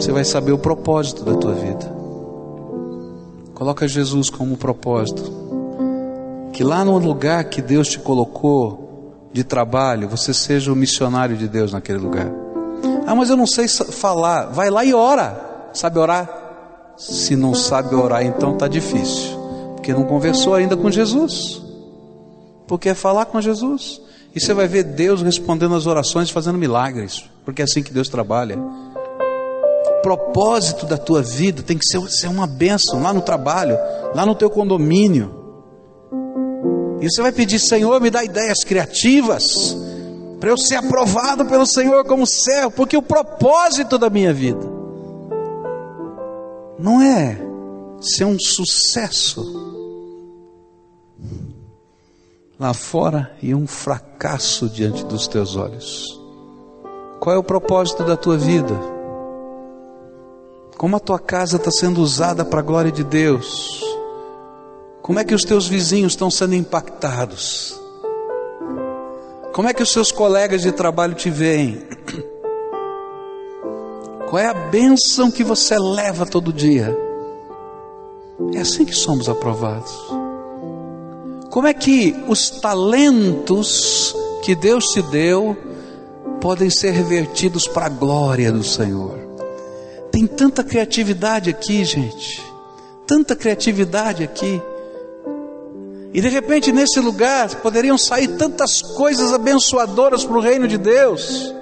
você 0.03 0.13
vai 0.13 0.25
saber 0.25 0.53
o 0.53 0.59
propósito 0.59 1.23
da 1.23 1.35
tua 1.35 1.53
vida. 1.53 1.95
Coloca 3.55 3.87
Jesus 3.87 4.31
como 4.31 4.57
propósito. 4.57 5.23
Que 6.55 6.65
lá 6.65 6.83
no 6.85 6.97
lugar 6.97 7.45
que 7.45 7.61
Deus 7.61 7.89
te 7.89 7.99
colocou 7.99 8.80
de 9.33 9.45
trabalho, 9.45 10.09
você 10.09 10.35
seja 10.35 10.73
o 10.73 10.77
missionário 10.77 11.37
de 11.37 11.49
Deus 11.49 11.73
naquele 11.73 11.99
lugar. 11.99 12.31
Ah, 13.07 13.15
mas 13.15 13.31
eu 13.31 13.37
não 13.37 13.47
sei 13.47 13.69
falar. 13.69 14.47
Vai 14.47 14.71
lá 14.71 14.85
e 14.85 14.93
ora. 14.95 15.69
Sabe 15.73 15.99
orar? 15.99 16.29
Se 16.97 17.37
não 17.37 17.55
sabe 17.55 17.95
orar, 17.95 18.25
então 18.25 18.57
tá 18.57 18.69
difícil. 18.69 19.39
Porque 19.77 19.93
não 19.93 20.05
conversou 20.05 20.55
ainda 20.55 20.77
com 20.77 20.91
Jesus. 20.91 21.63
Porque 22.67 22.89
é 22.89 22.95
falar 22.95 23.27
com 23.27 23.41
Jesus. 23.41 24.01
E 24.35 24.41
você 24.41 24.53
vai 24.53 24.69
ver 24.69 24.85
Deus 24.85 25.23
respondendo 25.23 25.75
as 25.75 25.87
orações, 25.87 26.31
fazendo 26.31 26.59
milagres. 26.59 27.25
Porque 27.45 27.63
é 27.63 27.65
assim 27.65 27.83
que 27.83 27.93
Deus 27.93 28.09
trabalha 28.09 28.59
propósito 30.03 30.87
da 30.87 30.99
tua 30.99 31.23
vida 31.23 31.63
tem 31.63 31.79
que 31.79 31.87
ser, 31.87 32.01
ser 32.11 32.29
uma 32.29 32.47
bênção 32.47 33.03
lá 33.03 33.13
no 33.13 33.21
trabalho, 33.21 33.79
lá 34.15 34.27
no 34.27 34.35
teu 34.35 34.51
condomínio. 34.51 35.40
E 37.01 37.11
você 37.11 37.23
vai 37.23 37.33
pedir, 37.33 37.59
Senhor, 37.59 38.01
me 38.01 38.11
dá 38.11 38.23
ideias 38.23 38.63
criativas, 38.63 39.77
para 40.39 40.51
eu 40.51 40.57
ser 40.57 40.77
aprovado 40.77 41.45
pelo 41.47 41.67
Senhor 41.67 42.05
como 42.05 42.27
servo, 42.27 42.71
porque 42.71 42.97
o 42.97 43.03
propósito 43.03 43.99
da 43.99 44.11
minha 44.11 44.33
vida 44.33 44.81
não 46.79 47.03
é 47.03 47.39
ser 48.01 48.25
um 48.25 48.39
sucesso 48.39 49.45
lá 52.59 52.75
fora 52.75 53.35
e 53.43 53.55
um 53.55 53.67
fracasso 53.67 54.69
diante 54.69 55.05
dos 55.05 55.27
teus 55.27 55.57
olhos. 55.57 56.19
Qual 57.19 57.35
é 57.35 57.39
o 57.39 57.43
propósito 57.43 58.05
da 58.05 58.17
tua 58.17 58.37
vida? 58.37 58.75
Como 60.77 60.97
a 60.97 61.01
tua 61.01 61.19
casa 61.19 61.57
está 61.57 61.71
sendo 61.71 62.01
usada 62.01 62.45
para 62.45 62.61
a 62.61 62.63
glória 62.63 62.91
de 62.91 63.05
Deus? 63.05 63.90
Como 65.03 65.19
é 65.19 65.25
que 65.25 65.35
os 65.35 65.43
teus 65.43 65.67
vizinhos 65.67 66.13
estão 66.13 66.31
sendo 66.31 66.55
impactados? 66.55 67.81
Como 69.53 69.69
é 69.69 69.75
que 69.75 69.83
os 69.83 69.91
seus 69.91 70.13
colegas 70.13 70.63
de 70.63 70.73
trabalho 70.73 71.15
te 71.15 71.29
veem? 71.31 71.83
Qual 74.29 74.39
é 74.39 74.47
a 74.47 74.55
bênção 74.55 75.31
que 75.31 75.43
você 75.43 75.77
leva 75.79 76.25
todo 76.25 76.53
dia? 76.53 76.97
É 78.55 78.61
assim 78.61 78.85
que 78.85 78.95
somos 78.95 79.29
aprovados. 79.29 79.93
Como 81.51 81.67
é 81.67 81.75
que 81.75 82.15
os 82.29 82.49
talentos 82.49 84.15
que 84.43 84.55
Deus 84.55 84.85
te 84.93 85.03
deu 85.03 85.57
podem 86.41 86.71
ser 86.71 86.93
revertidos 86.93 87.67
para 87.67 87.87
a 87.87 87.89
glória 87.89 88.53
do 88.53 88.63
Senhor? 88.63 89.19
Tem 90.13 90.27
tanta 90.27 90.63
criatividade 90.63 91.51
aqui, 91.51 91.85
gente. 91.85 92.41
Tanta 93.07 93.35
criatividade 93.35 94.23
aqui. 94.23 94.63
E 96.13 96.21
de 96.21 96.29
repente 96.29 96.73
nesse 96.73 96.99
lugar 96.99 97.55
poderiam 97.57 97.97
sair 97.97 98.29
tantas 98.37 98.83
coisas 98.83 99.33
abençoadoras 99.33 100.25
para 100.25 100.37
o 100.37 100.41
reino 100.41 100.67
de 100.67 100.77
Deus. 100.77 101.55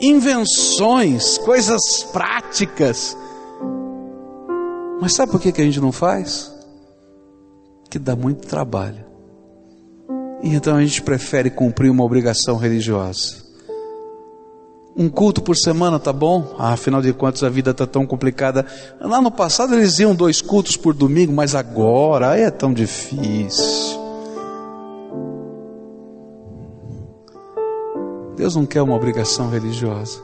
Invenções, 0.00 1.38
coisas 1.38 2.04
práticas. 2.12 3.16
Mas 5.00 5.14
sabe 5.14 5.32
por 5.32 5.40
que, 5.40 5.60
a 5.60 5.64
gente 5.64 5.80
não 5.80 5.92
faz? 5.92 6.52
Que 7.90 7.98
dá 7.98 8.14
muito 8.14 8.46
trabalho. 8.46 9.04
E 10.42 10.54
então 10.54 10.76
a 10.76 10.80
gente 10.82 11.02
prefere 11.02 11.50
cumprir 11.50 11.90
uma 11.90 12.04
obrigação 12.04 12.56
religiosa. 12.56 13.45
Um 14.98 15.10
culto 15.10 15.42
por 15.42 15.54
semana 15.56 15.98
tá 15.98 16.10
bom? 16.10 16.54
Ah, 16.58 16.72
afinal 16.72 17.02
de 17.02 17.12
contas 17.12 17.42
a 17.42 17.50
vida 17.50 17.72
está 17.72 17.86
tão 17.86 18.06
complicada. 18.06 18.64
Lá 18.98 19.20
no 19.20 19.30
passado 19.30 19.74
eles 19.74 19.98
iam 19.98 20.14
dois 20.14 20.40
cultos 20.40 20.74
por 20.76 20.94
domingo, 20.94 21.34
mas 21.34 21.54
agora 21.54 22.38
é 22.38 22.50
tão 22.50 22.72
difícil. 22.72 24.00
Deus 28.36 28.56
não 28.56 28.64
quer 28.64 28.80
uma 28.80 28.94
obrigação 28.94 29.50
religiosa. 29.50 30.18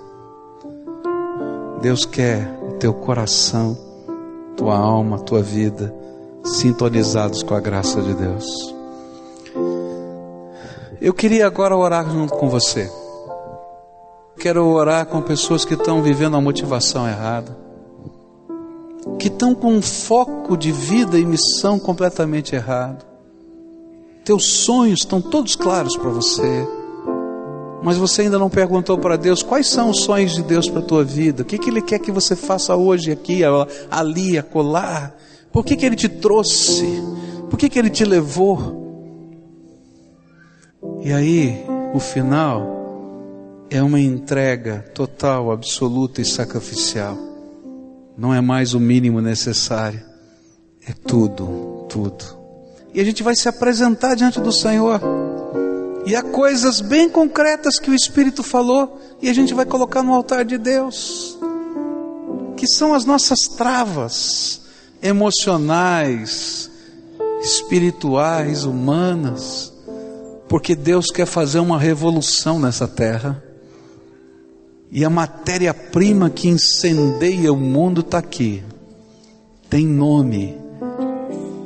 Deus 1.82 2.06
quer 2.06 2.48
o 2.62 2.72
teu 2.74 2.94
coração, 2.94 3.76
tua 4.56 4.76
alma, 4.76 5.18
tua 5.18 5.42
vida 5.42 5.94
sintonizados 6.44 7.42
com 7.42 7.54
a 7.54 7.60
graça 7.60 8.00
de 8.00 8.14
Deus. 8.14 8.74
Eu 11.00 11.12
queria 11.12 11.46
agora 11.46 11.76
orar 11.76 12.08
junto 12.10 12.32
com 12.34 12.48
você. 12.48 13.01
Quero 14.42 14.66
orar 14.66 15.06
com 15.06 15.22
pessoas 15.22 15.64
que 15.64 15.74
estão 15.74 16.02
vivendo 16.02 16.36
a 16.36 16.40
motivação 16.40 17.06
errada, 17.06 17.56
que 19.16 19.28
estão 19.28 19.54
com 19.54 19.72
um 19.72 19.80
foco 19.80 20.56
de 20.56 20.72
vida 20.72 21.16
e 21.16 21.24
missão 21.24 21.78
completamente 21.78 22.52
errado. 22.52 23.06
Teus 24.24 24.44
sonhos 24.44 25.02
estão 25.02 25.22
todos 25.22 25.54
claros 25.54 25.96
para 25.96 26.10
você, 26.10 26.66
mas 27.84 27.96
você 27.96 28.22
ainda 28.22 28.36
não 28.36 28.50
perguntou 28.50 28.98
para 28.98 29.14
Deus 29.14 29.44
quais 29.44 29.68
são 29.68 29.90
os 29.90 30.02
sonhos 30.02 30.34
de 30.34 30.42
Deus 30.42 30.68
para 30.68 30.80
a 30.80 30.86
tua 30.86 31.04
vida, 31.04 31.44
o 31.44 31.46
que, 31.46 31.56
que 31.56 31.70
Ele 31.70 31.80
quer 31.80 32.00
que 32.00 32.10
você 32.10 32.34
faça 32.34 32.74
hoje, 32.74 33.12
aqui, 33.12 33.42
ali, 33.88 34.36
acolá, 34.36 35.14
por 35.52 35.64
que, 35.64 35.76
que 35.76 35.86
Ele 35.86 35.94
te 35.94 36.08
trouxe, 36.08 37.00
por 37.48 37.56
que, 37.56 37.68
que 37.68 37.78
Ele 37.78 37.90
te 37.90 38.04
levou. 38.04 38.82
E 41.00 41.12
aí, 41.12 41.64
o 41.94 42.00
final 42.00 42.81
é 43.72 43.82
uma 43.82 43.98
entrega 43.98 44.84
total, 44.94 45.50
absoluta 45.50 46.20
e 46.20 46.26
sacrificial. 46.26 47.16
Não 48.18 48.34
é 48.34 48.38
mais 48.38 48.74
o 48.74 48.80
mínimo 48.80 49.22
necessário, 49.22 50.02
é 50.86 50.92
tudo, 50.92 51.86
tudo. 51.88 52.22
E 52.92 53.00
a 53.00 53.04
gente 53.04 53.22
vai 53.22 53.34
se 53.34 53.48
apresentar 53.48 54.14
diante 54.14 54.38
do 54.42 54.52
Senhor. 54.52 55.00
E 56.04 56.14
há 56.14 56.22
coisas 56.22 56.82
bem 56.82 57.08
concretas 57.08 57.78
que 57.78 57.90
o 57.90 57.94
Espírito 57.94 58.42
falou 58.42 59.00
e 59.22 59.30
a 59.30 59.32
gente 59.32 59.54
vai 59.54 59.64
colocar 59.64 60.02
no 60.02 60.12
altar 60.12 60.44
de 60.44 60.58
Deus, 60.58 61.38
que 62.58 62.66
são 62.66 62.92
as 62.92 63.06
nossas 63.06 63.40
travas 63.56 64.60
emocionais, 65.00 66.70
espirituais, 67.40 68.64
humanas, 68.64 69.72
porque 70.46 70.76
Deus 70.76 71.06
quer 71.06 71.24
fazer 71.24 71.60
uma 71.60 71.78
revolução 71.78 72.60
nessa 72.60 72.86
terra. 72.86 73.51
E 74.94 75.06
a 75.06 75.08
matéria-prima 75.08 76.28
que 76.28 76.48
incendeia 76.48 77.50
o 77.50 77.56
mundo 77.56 78.02
está 78.02 78.18
aqui. 78.18 78.62
Tem 79.70 79.86
nome. 79.86 80.54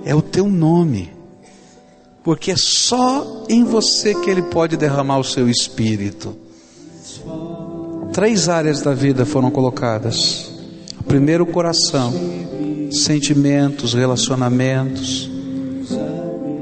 É 0.04 0.14
o 0.14 0.22
teu 0.22 0.48
nome. 0.48 1.10
Porque 2.22 2.52
é 2.52 2.56
só 2.56 3.44
em 3.48 3.64
você 3.64 4.14
que 4.14 4.30
Ele 4.30 4.42
pode 4.42 4.76
derramar 4.76 5.18
o 5.18 5.24
seu 5.24 5.48
espírito. 5.48 6.36
Três 8.12 8.48
áreas 8.48 8.80
da 8.80 8.94
vida 8.94 9.26
foram 9.26 9.50
colocadas: 9.50 10.48
primeiro, 11.08 11.42
o 11.42 11.48
coração, 11.48 12.12
sentimentos, 12.92 13.92
relacionamentos, 13.92 15.28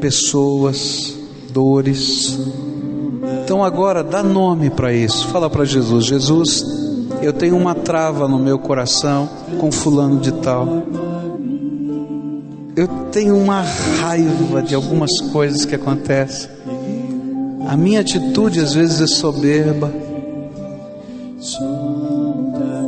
pessoas, 0.01 1.15
dores 1.51 2.39
então 3.45 3.63
agora 3.63 4.03
dá 4.03 4.23
nome 4.23 4.71
para 4.71 4.91
isso. 4.91 5.29
Fala 5.29 5.51
para 5.51 5.67
Jesus: 5.67 6.07
Jesus, 6.07 6.65
eu 7.21 7.31
tenho 7.31 7.55
uma 7.59 7.75
trava 7.75 8.27
no 8.27 8.39
meu 8.39 8.59
coração 8.59 9.29
com 9.61 9.71
fulano 9.71 10.19
de 10.19 10.33
tal. 10.33 10.67
Eu 12.75 12.89
tenho 13.13 13.37
uma 13.37 13.61
raiva 14.01 14.63
de 14.63 14.75
algumas 14.75 15.11
coisas 15.31 15.67
que 15.67 15.75
acontecem. 15.75 16.49
A 17.69 17.77
minha 17.77 18.01
atitude 18.01 18.61
às 18.61 18.73
vezes 18.73 19.03
é 19.03 19.07
soberba. 19.07 19.93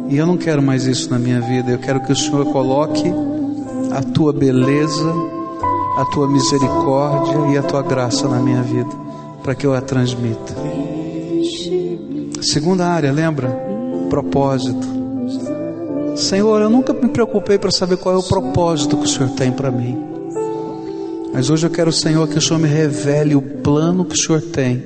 E 0.09 0.16
eu 0.16 0.26
não 0.26 0.38
quero 0.38 0.62
mais 0.62 0.86
isso 0.86 1.11
na 1.11 1.18
minha 1.18 1.42
vida. 1.42 1.70
Eu 1.70 1.78
quero 1.78 2.00
que 2.00 2.12
o 2.12 2.16
Senhor 2.16 2.46
coloque 2.46 3.12
a 3.92 4.02
tua 4.02 4.32
beleza, 4.32 5.12
a 5.98 6.04
tua 6.07 6.26
misericórdia 6.26 7.52
e 7.52 7.59
a 7.59 7.62
tua 7.62 7.82
graça 7.82 8.26
na 8.26 8.38
minha 8.38 8.62
vida 8.62 9.05
para 9.47 9.55
que 9.55 9.64
eu 9.64 9.72
a 9.72 9.80
transmita. 9.80 10.57
Segunda 12.42 12.84
área, 12.84 13.12
lembra? 13.12 13.49
Propósito. 14.11 14.84
Senhor, 16.16 16.62
eu 16.62 16.68
nunca 16.68 16.92
me 16.92 17.07
preocupei 17.07 17.57
para 17.57 17.70
saber 17.70 17.97
qual 17.97 18.16
é 18.16 18.18
o 18.18 18.24
propósito 18.24 18.97
que 18.97 19.05
o 19.05 19.09
Senhor 19.09 19.30
tem 19.30 19.53
para 19.53 19.70
mim. 19.70 19.97
Mas 21.32 21.49
hoje 21.49 21.64
eu 21.64 21.70
quero, 21.70 21.92
Senhor, 21.92 22.26
que 22.26 22.36
o 22.36 22.40
Senhor 22.40 22.59
me 22.59 22.66
revele 22.66 23.36
o 23.36 23.42
plano 23.42 24.05
que 24.05 24.16
o 24.16 24.20
Senhor 24.20 24.42
tem 24.42 24.84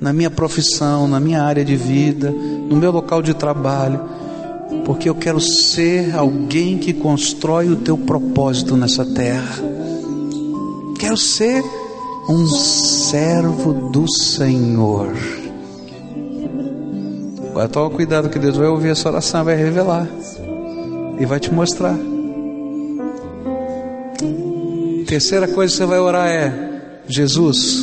na 0.00 0.14
minha 0.14 0.30
profissão, 0.30 1.06
na 1.06 1.20
minha 1.20 1.42
área 1.42 1.62
de 1.62 1.76
vida, 1.76 2.30
no 2.30 2.76
meu 2.76 2.90
local 2.90 3.20
de 3.20 3.34
trabalho, 3.34 4.00
porque 4.86 5.10
eu 5.10 5.14
quero 5.14 5.38
ser 5.38 6.16
alguém 6.16 6.78
que 6.78 6.94
constrói 6.94 7.68
o 7.68 7.76
teu 7.76 7.98
propósito 7.98 8.78
nessa 8.78 9.04
terra. 9.04 9.62
Quero 10.98 11.18
ser 11.18 11.62
um 12.30 12.46
servo 12.46 13.90
do 13.90 14.08
Senhor. 14.08 15.12
Agora 17.50 17.68
toma 17.68 17.90
cuidado 17.90 18.30
que 18.30 18.38
Deus 18.38 18.56
vai 18.56 18.68
ouvir 18.68 18.90
essa 18.90 19.08
oração, 19.08 19.44
vai 19.44 19.56
revelar 19.56 20.08
e 21.18 21.26
vai 21.26 21.40
te 21.40 21.52
mostrar. 21.52 21.98
Terceira 25.08 25.48
coisa 25.48 25.72
que 25.72 25.78
você 25.78 25.84
vai 25.84 25.98
orar 25.98 26.28
é: 26.28 27.02
Jesus, 27.08 27.80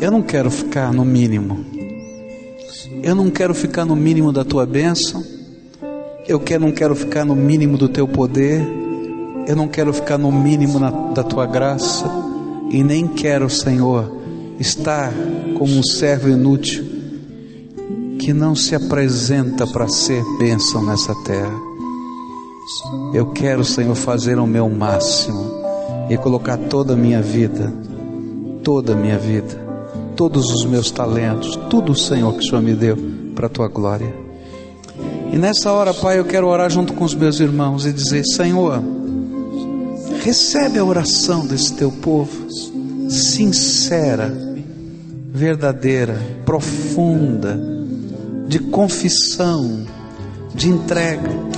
eu 0.00 0.10
não 0.10 0.22
quero 0.22 0.50
ficar 0.50 0.90
no 0.90 1.04
mínimo. 1.04 1.66
Eu 3.02 3.14
não 3.14 3.30
quero 3.30 3.54
ficar 3.54 3.84
no 3.84 3.94
mínimo 3.94 4.32
da 4.32 4.42
tua 4.42 4.64
bênção. 4.64 5.22
Eu 6.26 6.40
não 6.58 6.72
quero 6.72 6.94
ficar 6.94 7.26
no 7.26 7.36
mínimo 7.36 7.76
do 7.76 7.90
teu 7.90 8.08
poder. 8.08 8.66
Eu 9.46 9.54
não 9.54 9.68
quero 9.68 9.92
ficar 9.92 10.16
no 10.16 10.32
mínimo 10.32 10.78
na, 10.78 10.90
da 10.90 11.22
tua 11.22 11.44
graça. 11.44 12.31
E 12.72 12.82
nem 12.82 13.06
quero, 13.06 13.50
Senhor, 13.50 14.10
estar 14.58 15.12
como 15.58 15.76
um 15.76 15.82
servo 15.82 16.30
inútil 16.30 16.82
que 18.18 18.32
não 18.32 18.54
se 18.54 18.74
apresenta 18.74 19.66
para 19.66 19.88
ser 19.88 20.24
bênção 20.38 20.82
nessa 20.82 21.14
terra. 21.22 21.54
Eu 23.12 23.26
quero, 23.26 23.62
Senhor, 23.62 23.94
fazer 23.94 24.38
o 24.38 24.46
meu 24.46 24.70
máximo 24.70 25.52
e 26.08 26.16
colocar 26.16 26.56
toda 26.56 26.94
a 26.94 26.96
minha 26.96 27.20
vida, 27.20 27.70
toda 28.64 28.94
a 28.94 28.96
minha 28.96 29.18
vida, 29.18 29.60
todos 30.16 30.50
os 30.50 30.64
meus 30.64 30.90
talentos, 30.90 31.54
tudo, 31.68 31.94
Senhor, 31.94 32.32
que 32.32 32.38
o 32.38 32.42
Senhor 32.42 32.62
me 32.62 32.74
deu 32.74 32.96
para 33.34 33.48
a 33.48 33.50
tua 33.50 33.68
glória. 33.68 34.14
E 35.30 35.36
nessa 35.36 35.70
hora, 35.72 35.92
Pai, 35.92 36.18
eu 36.18 36.24
quero 36.24 36.46
orar 36.46 36.70
junto 36.70 36.94
com 36.94 37.04
os 37.04 37.14
meus 37.14 37.38
irmãos 37.38 37.84
e 37.84 37.92
dizer: 37.92 38.24
Senhor, 38.24 38.82
recebe 40.24 40.78
a 40.78 40.84
oração 40.84 41.46
desse 41.46 41.74
teu 41.74 41.90
povo, 41.90 42.48
sincera, 43.10 44.32
verdadeira, 45.32 46.16
profunda, 46.44 47.58
de 48.46 48.58
confissão, 48.58 49.84
de 50.54 50.68
entrega 50.68 51.51